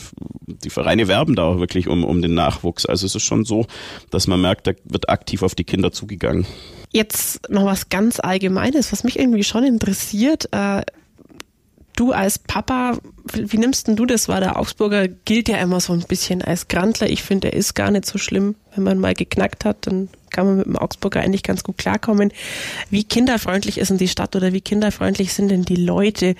Die 0.45 0.69
Vereine 0.69 1.07
werben 1.07 1.35
da 1.35 1.45
auch 1.45 1.59
wirklich 1.59 1.87
um, 1.87 2.03
um 2.03 2.21
den 2.21 2.35
Nachwuchs. 2.35 2.85
Also 2.85 3.07
es 3.07 3.15
ist 3.15 3.23
schon 3.23 3.45
so, 3.45 3.65
dass 4.11 4.27
man 4.27 4.39
merkt, 4.39 4.67
da 4.67 4.73
wird 4.83 5.09
aktiv 5.09 5.41
auf 5.41 5.55
die 5.55 5.63
Kinder 5.63 5.91
zugegangen. 5.91 6.45
Jetzt 6.93 7.49
noch 7.49 7.65
was 7.65 7.89
ganz 7.89 8.19
Allgemeines, 8.19 8.91
was 8.91 9.03
mich 9.03 9.19
irgendwie 9.19 9.43
schon 9.43 9.63
interessiert. 9.63 10.47
Äh 10.51 10.84
Du 11.95 12.12
als 12.12 12.39
Papa, 12.39 12.97
wie 13.32 13.58
nimmst 13.58 13.88
denn 13.88 13.95
du 13.95 14.06
das 14.06 14.27
wahr? 14.27 14.39
Der 14.39 14.60
Augsburger 14.60 15.08
gilt 15.08 15.47
ja 15.47 15.58
immer 15.58 15.79
so 15.79 15.93
ein 15.93 16.03
bisschen 16.08 16.41
als 16.41 16.67
Grantler. 16.67 17.10
Ich 17.10 17.21
finde, 17.21 17.51
er 17.51 17.58
ist 17.58 17.75
gar 17.75 17.91
nicht 17.91 18.06
so 18.06 18.17
schlimm. 18.17 18.56
Wenn 18.73 18.84
man 18.84 18.97
mal 18.97 19.13
geknackt 19.13 19.63
hat, 19.63 19.86
dann 19.86 20.10
kann 20.32 20.47
man 20.47 20.58
mit 20.58 20.65
dem 20.65 20.77
Augsburger 20.77 21.21
eigentlich 21.21 21.43
ganz 21.43 21.63
gut 21.63 21.77
klarkommen. 21.77 22.34
Wie 22.89 23.03
kinderfreundlich 23.03 23.77
ist 23.77 23.89
denn 23.89 23.99
die 23.99 24.08
Stadt 24.08 24.36
oder 24.36 24.51
wie 24.51 24.62
kinderfreundlich 24.62 25.34
sind 25.34 25.49
denn 25.49 25.63
die 25.63 25.75
Leute? 25.75 26.34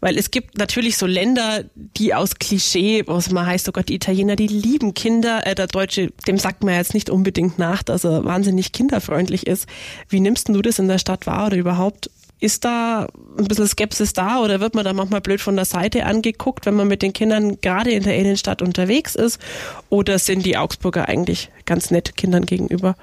Weil 0.00 0.18
es 0.18 0.32
gibt 0.32 0.58
natürlich 0.58 0.98
so 0.98 1.06
Länder, 1.06 1.64
die 1.76 2.14
aus 2.14 2.34
Klischee, 2.34 3.04
was 3.06 3.30
man 3.30 3.46
heißt, 3.46 3.68
oh 3.68 3.72
Gott, 3.72 3.88
die 3.88 3.94
Italiener, 3.94 4.34
die 4.34 4.48
lieben 4.48 4.94
Kinder. 4.94 5.46
Äh, 5.46 5.54
der 5.54 5.68
Deutsche, 5.68 6.12
dem 6.26 6.38
sagt 6.38 6.64
man 6.64 6.74
jetzt 6.74 6.94
nicht 6.94 7.08
unbedingt 7.08 7.58
nach, 7.58 7.84
dass 7.84 8.04
er 8.04 8.24
wahnsinnig 8.24 8.72
kinderfreundlich 8.72 9.46
ist. 9.46 9.66
Wie 10.08 10.18
nimmst 10.18 10.48
denn 10.48 10.54
du 10.54 10.62
das 10.62 10.80
in 10.80 10.88
der 10.88 10.98
Stadt 10.98 11.26
wahr 11.28 11.46
oder 11.46 11.56
überhaupt? 11.56 12.10
Ist 12.40 12.64
da 12.64 13.08
ein 13.36 13.48
bisschen 13.48 13.66
Skepsis 13.66 14.12
da 14.12 14.40
oder 14.40 14.60
wird 14.60 14.74
man 14.74 14.84
da 14.84 14.92
manchmal 14.92 15.20
blöd 15.20 15.40
von 15.40 15.56
der 15.56 15.64
Seite 15.64 16.06
angeguckt, 16.06 16.66
wenn 16.66 16.74
man 16.74 16.88
mit 16.88 17.02
den 17.02 17.12
Kindern 17.12 17.60
gerade 17.60 17.90
in 17.90 18.04
der 18.04 18.16
Innenstadt 18.16 18.62
unterwegs 18.62 19.14
ist? 19.14 19.40
Oder 19.88 20.18
sind 20.18 20.46
die 20.46 20.56
Augsburger 20.56 21.08
eigentlich 21.08 21.50
ganz 21.64 21.90
nett 21.90 22.16
Kindern 22.16 22.46
gegenüber? 22.46 22.94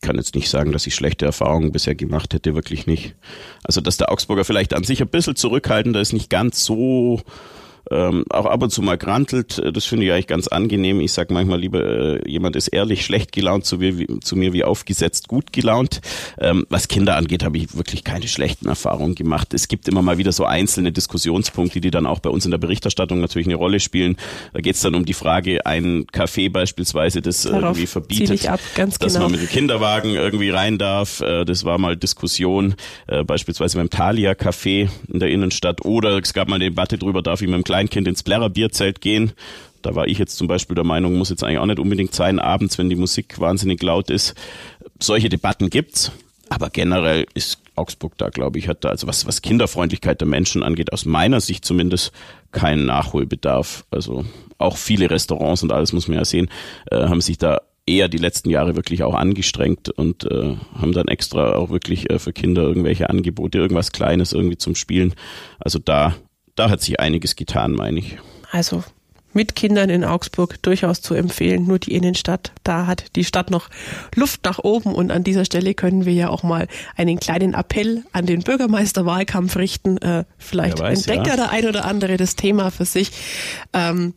kann 0.00 0.16
jetzt 0.16 0.34
nicht 0.34 0.48
sagen, 0.48 0.72
dass 0.72 0.86
ich 0.86 0.94
schlechte 0.94 1.26
Erfahrungen 1.26 1.72
bisher 1.72 1.94
gemacht 1.94 2.32
hätte, 2.34 2.54
wirklich 2.54 2.86
nicht. 2.86 3.14
Also, 3.64 3.80
dass 3.80 3.96
der 3.96 4.10
Augsburger 4.12 4.44
vielleicht 4.44 4.74
an 4.74 4.84
sich 4.84 5.00
ein 5.00 5.08
bisschen 5.08 5.36
zurückhaltender 5.36 6.00
ist, 6.00 6.12
nicht 6.12 6.30
ganz 6.30 6.64
so 6.64 7.20
ähm, 7.90 8.24
auch 8.30 8.46
ab 8.46 8.62
und 8.62 8.70
zu 8.70 8.82
mal 8.82 8.98
grantelt. 8.98 9.58
Äh, 9.58 9.72
das 9.72 9.84
finde 9.84 10.06
ich 10.06 10.12
eigentlich 10.12 10.26
ganz 10.26 10.48
angenehm. 10.48 11.00
Ich 11.00 11.12
sage 11.12 11.32
manchmal 11.32 11.60
lieber, 11.60 11.84
äh, 11.84 12.30
jemand 12.30 12.56
ist 12.56 12.68
ehrlich 12.68 13.04
schlecht 13.04 13.32
gelaunt 13.32 13.64
zu 13.64 13.78
mir, 13.78 13.98
wie, 13.98 14.20
zu 14.20 14.36
mir 14.36 14.52
wie 14.52 14.64
aufgesetzt 14.64 15.28
gut 15.28 15.52
gelaunt. 15.52 16.00
Ähm, 16.38 16.66
was 16.68 16.88
Kinder 16.88 17.16
angeht, 17.16 17.44
habe 17.44 17.56
ich 17.58 17.76
wirklich 17.76 18.04
keine 18.04 18.28
schlechten 18.28 18.68
Erfahrungen 18.68 19.14
gemacht. 19.14 19.54
Es 19.54 19.68
gibt 19.68 19.88
immer 19.88 20.02
mal 20.02 20.18
wieder 20.18 20.32
so 20.32 20.44
einzelne 20.44 20.92
Diskussionspunkte, 20.92 21.80
die 21.80 21.90
dann 21.90 22.06
auch 22.06 22.20
bei 22.20 22.30
uns 22.30 22.44
in 22.44 22.50
der 22.50 22.58
Berichterstattung 22.58 23.20
natürlich 23.20 23.46
eine 23.46 23.56
Rolle 23.56 23.80
spielen. 23.80 24.16
Da 24.52 24.60
geht 24.60 24.74
es 24.74 24.80
dann 24.80 24.94
um 24.94 25.04
die 25.04 25.14
Frage, 25.14 25.64
ein 25.66 26.06
Café 26.06 26.50
beispielsweise, 26.50 27.22
das 27.22 27.42
Darauf 27.42 27.62
irgendwie 27.62 27.86
verbietet, 27.86 28.48
ab, 28.48 28.60
dass 28.76 28.98
genau. 28.98 29.20
man 29.20 29.32
mit 29.32 29.40
dem 29.40 29.48
Kinderwagen 29.48 30.14
irgendwie 30.14 30.50
rein 30.50 30.78
darf. 30.78 31.20
Äh, 31.20 31.44
das 31.44 31.64
war 31.64 31.78
mal 31.78 31.96
Diskussion, 31.96 32.74
äh, 33.06 33.24
beispielsweise 33.24 33.78
beim 33.78 33.90
Thalia 33.90 34.32
Café 34.32 34.88
in 35.12 35.20
der 35.20 35.30
Innenstadt. 35.30 35.84
Oder 35.84 36.18
es 36.18 36.32
gab 36.32 36.48
mal 36.48 36.56
eine 36.56 36.64
Debatte 36.64 36.98
darüber, 36.98 37.22
darf 37.22 37.40
ich 37.40 37.48
mit 37.48 37.56
dem 37.56 37.64
kleinen 37.64 37.77
Kleinkind 37.78 38.08
ins 38.08 38.24
Plärrer 38.24 38.50
Bierzelt 38.50 39.00
gehen. 39.00 39.32
Da 39.82 39.94
war 39.94 40.08
ich 40.08 40.18
jetzt 40.18 40.36
zum 40.36 40.48
Beispiel 40.48 40.74
der 40.74 40.84
Meinung, 40.84 41.16
muss 41.16 41.30
jetzt 41.30 41.44
eigentlich 41.44 41.58
auch 41.58 41.66
nicht 41.66 41.78
unbedingt 41.78 42.12
sein, 42.12 42.40
abends, 42.40 42.76
wenn 42.76 42.90
die 42.90 42.96
Musik 42.96 43.38
wahnsinnig 43.38 43.80
laut 43.82 44.10
ist. 44.10 44.34
Solche 44.98 45.28
Debatten 45.28 45.70
gibt's. 45.70 46.10
Aber 46.48 46.70
generell 46.70 47.26
ist 47.34 47.60
Augsburg 47.76 48.18
da, 48.18 48.30
glaube 48.30 48.58
ich, 48.58 48.66
hat 48.66 48.82
da, 48.82 48.88
also 48.88 49.06
was, 49.06 49.26
was 49.26 49.42
Kinderfreundlichkeit 49.42 50.20
der 50.20 50.26
Menschen 50.26 50.64
angeht, 50.64 50.92
aus 50.92 51.04
meiner 51.04 51.40
Sicht 51.40 51.64
zumindest 51.64 52.10
keinen 52.50 52.86
Nachholbedarf. 52.86 53.84
Also 53.92 54.24
auch 54.56 54.76
viele 54.76 55.08
Restaurants 55.08 55.62
und 55.62 55.70
alles 55.70 55.92
muss 55.92 56.08
man 56.08 56.16
ja 56.16 56.24
sehen, 56.24 56.48
äh, 56.90 57.04
haben 57.04 57.20
sich 57.20 57.38
da 57.38 57.60
eher 57.86 58.08
die 58.08 58.18
letzten 58.18 58.50
Jahre 58.50 58.74
wirklich 58.74 59.04
auch 59.04 59.14
angestrengt 59.14 59.90
und 59.90 60.24
äh, 60.24 60.56
haben 60.74 60.92
dann 60.92 61.06
extra 61.06 61.52
auch 61.54 61.70
wirklich 61.70 62.10
äh, 62.10 62.18
für 62.18 62.32
Kinder 62.32 62.62
irgendwelche 62.62 63.08
Angebote, 63.08 63.58
irgendwas 63.58 63.92
Kleines 63.92 64.32
irgendwie 64.32 64.58
zum 64.58 64.74
Spielen. 64.74 65.14
Also 65.60 65.78
da 65.78 66.16
da 66.58 66.70
hat 66.70 66.80
sich 66.80 67.00
einiges 67.00 67.36
getan, 67.36 67.72
meine 67.72 67.98
ich. 68.00 68.18
Also 68.50 68.82
mit 69.32 69.54
Kindern 69.54 69.90
in 69.90 70.04
Augsburg 70.04 70.60
durchaus 70.62 71.00
zu 71.00 71.14
empfehlen, 71.14 71.66
nur 71.66 71.78
die 71.78 71.92
Innenstadt. 71.94 72.52
Da 72.64 72.86
hat 72.86 73.14
die 73.14 73.24
Stadt 73.24 73.50
noch 73.50 73.68
Luft 74.14 74.44
nach 74.44 74.58
oben 74.58 74.94
und 74.94 75.12
an 75.12 75.22
dieser 75.22 75.44
Stelle 75.44 75.74
können 75.74 76.06
wir 76.06 76.12
ja 76.12 76.28
auch 76.30 76.42
mal 76.42 76.66
einen 76.96 77.20
kleinen 77.20 77.54
Appell 77.54 78.04
an 78.12 78.26
den 78.26 78.40
Bürgermeisterwahlkampf 78.40 79.56
richten. 79.56 79.98
Äh, 79.98 80.24
vielleicht 80.38 80.80
weiß, 80.80 81.06
entdeckt 81.06 81.26
ja. 81.28 81.36
der 81.36 81.50
ein 81.50 81.66
oder 81.66 81.84
andere 81.84 82.16
das 82.16 82.36
Thema 82.36 82.70
für 82.70 82.86
sich, 82.86 83.12
ähm, 83.72 84.14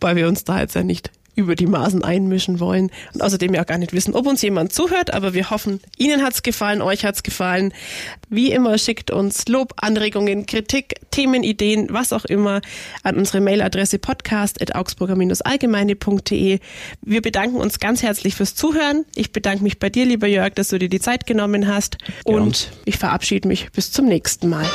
weil 0.00 0.16
wir 0.16 0.28
uns 0.28 0.44
da 0.44 0.60
jetzt 0.60 0.74
ja 0.74 0.82
nicht 0.82 1.10
über 1.38 1.54
die 1.54 1.66
Maßen 1.66 2.04
einmischen 2.04 2.58
wollen 2.58 2.90
und 3.14 3.22
außerdem 3.22 3.54
ja 3.54 3.62
gar 3.62 3.78
nicht 3.78 3.92
wissen, 3.92 4.12
ob 4.14 4.26
uns 4.26 4.42
jemand 4.42 4.72
zuhört, 4.72 5.14
aber 5.14 5.34
wir 5.34 5.50
hoffen, 5.50 5.78
Ihnen 5.96 6.24
hat's 6.24 6.42
gefallen, 6.42 6.82
euch 6.82 7.04
hat's 7.04 7.22
gefallen. 7.22 7.72
Wie 8.28 8.50
immer 8.50 8.76
schickt 8.76 9.12
uns 9.12 9.46
Lob, 9.46 9.74
Anregungen, 9.76 10.46
Kritik, 10.46 10.96
Themenideen, 11.12 11.86
was 11.90 12.12
auch 12.12 12.24
immer 12.24 12.60
an 13.04 13.14
unsere 13.16 13.40
Mailadresse 13.40 14.00
podcast@augsburger-allgemeine.de. 14.00 16.58
Wir 17.02 17.22
bedanken 17.22 17.56
uns 17.56 17.78
ganz 17.78 18.02
herzlich 18.02 18.34
fürs 18.34 18.56
Zuhören. 18.56 19.04
Ich 19.14 19.30
bedanke 19.32 19.62
mich 19.62 19.78
bei 19.78 19.90
dir, 19.90 20.06
lieber 20.06 20.26
Jörg, 20.26 20.54
dass 20.54 20.68
du 20.68 20.78
dir 20.78 20.88
die 20.88 21.00
Zeit 21.00 21.26
genommen 21.26 21.68
hast 21.68 21.98
und 22.24 22.62
ja. 22.62 22.68
ich 22.84 22.98
verabschiede 22.98 23.46
mich 23.46 23.70
bis 23.70 23.92
zum 23.92 24.06
nächsten 24.06 24.48
Mal. 24.48 24.66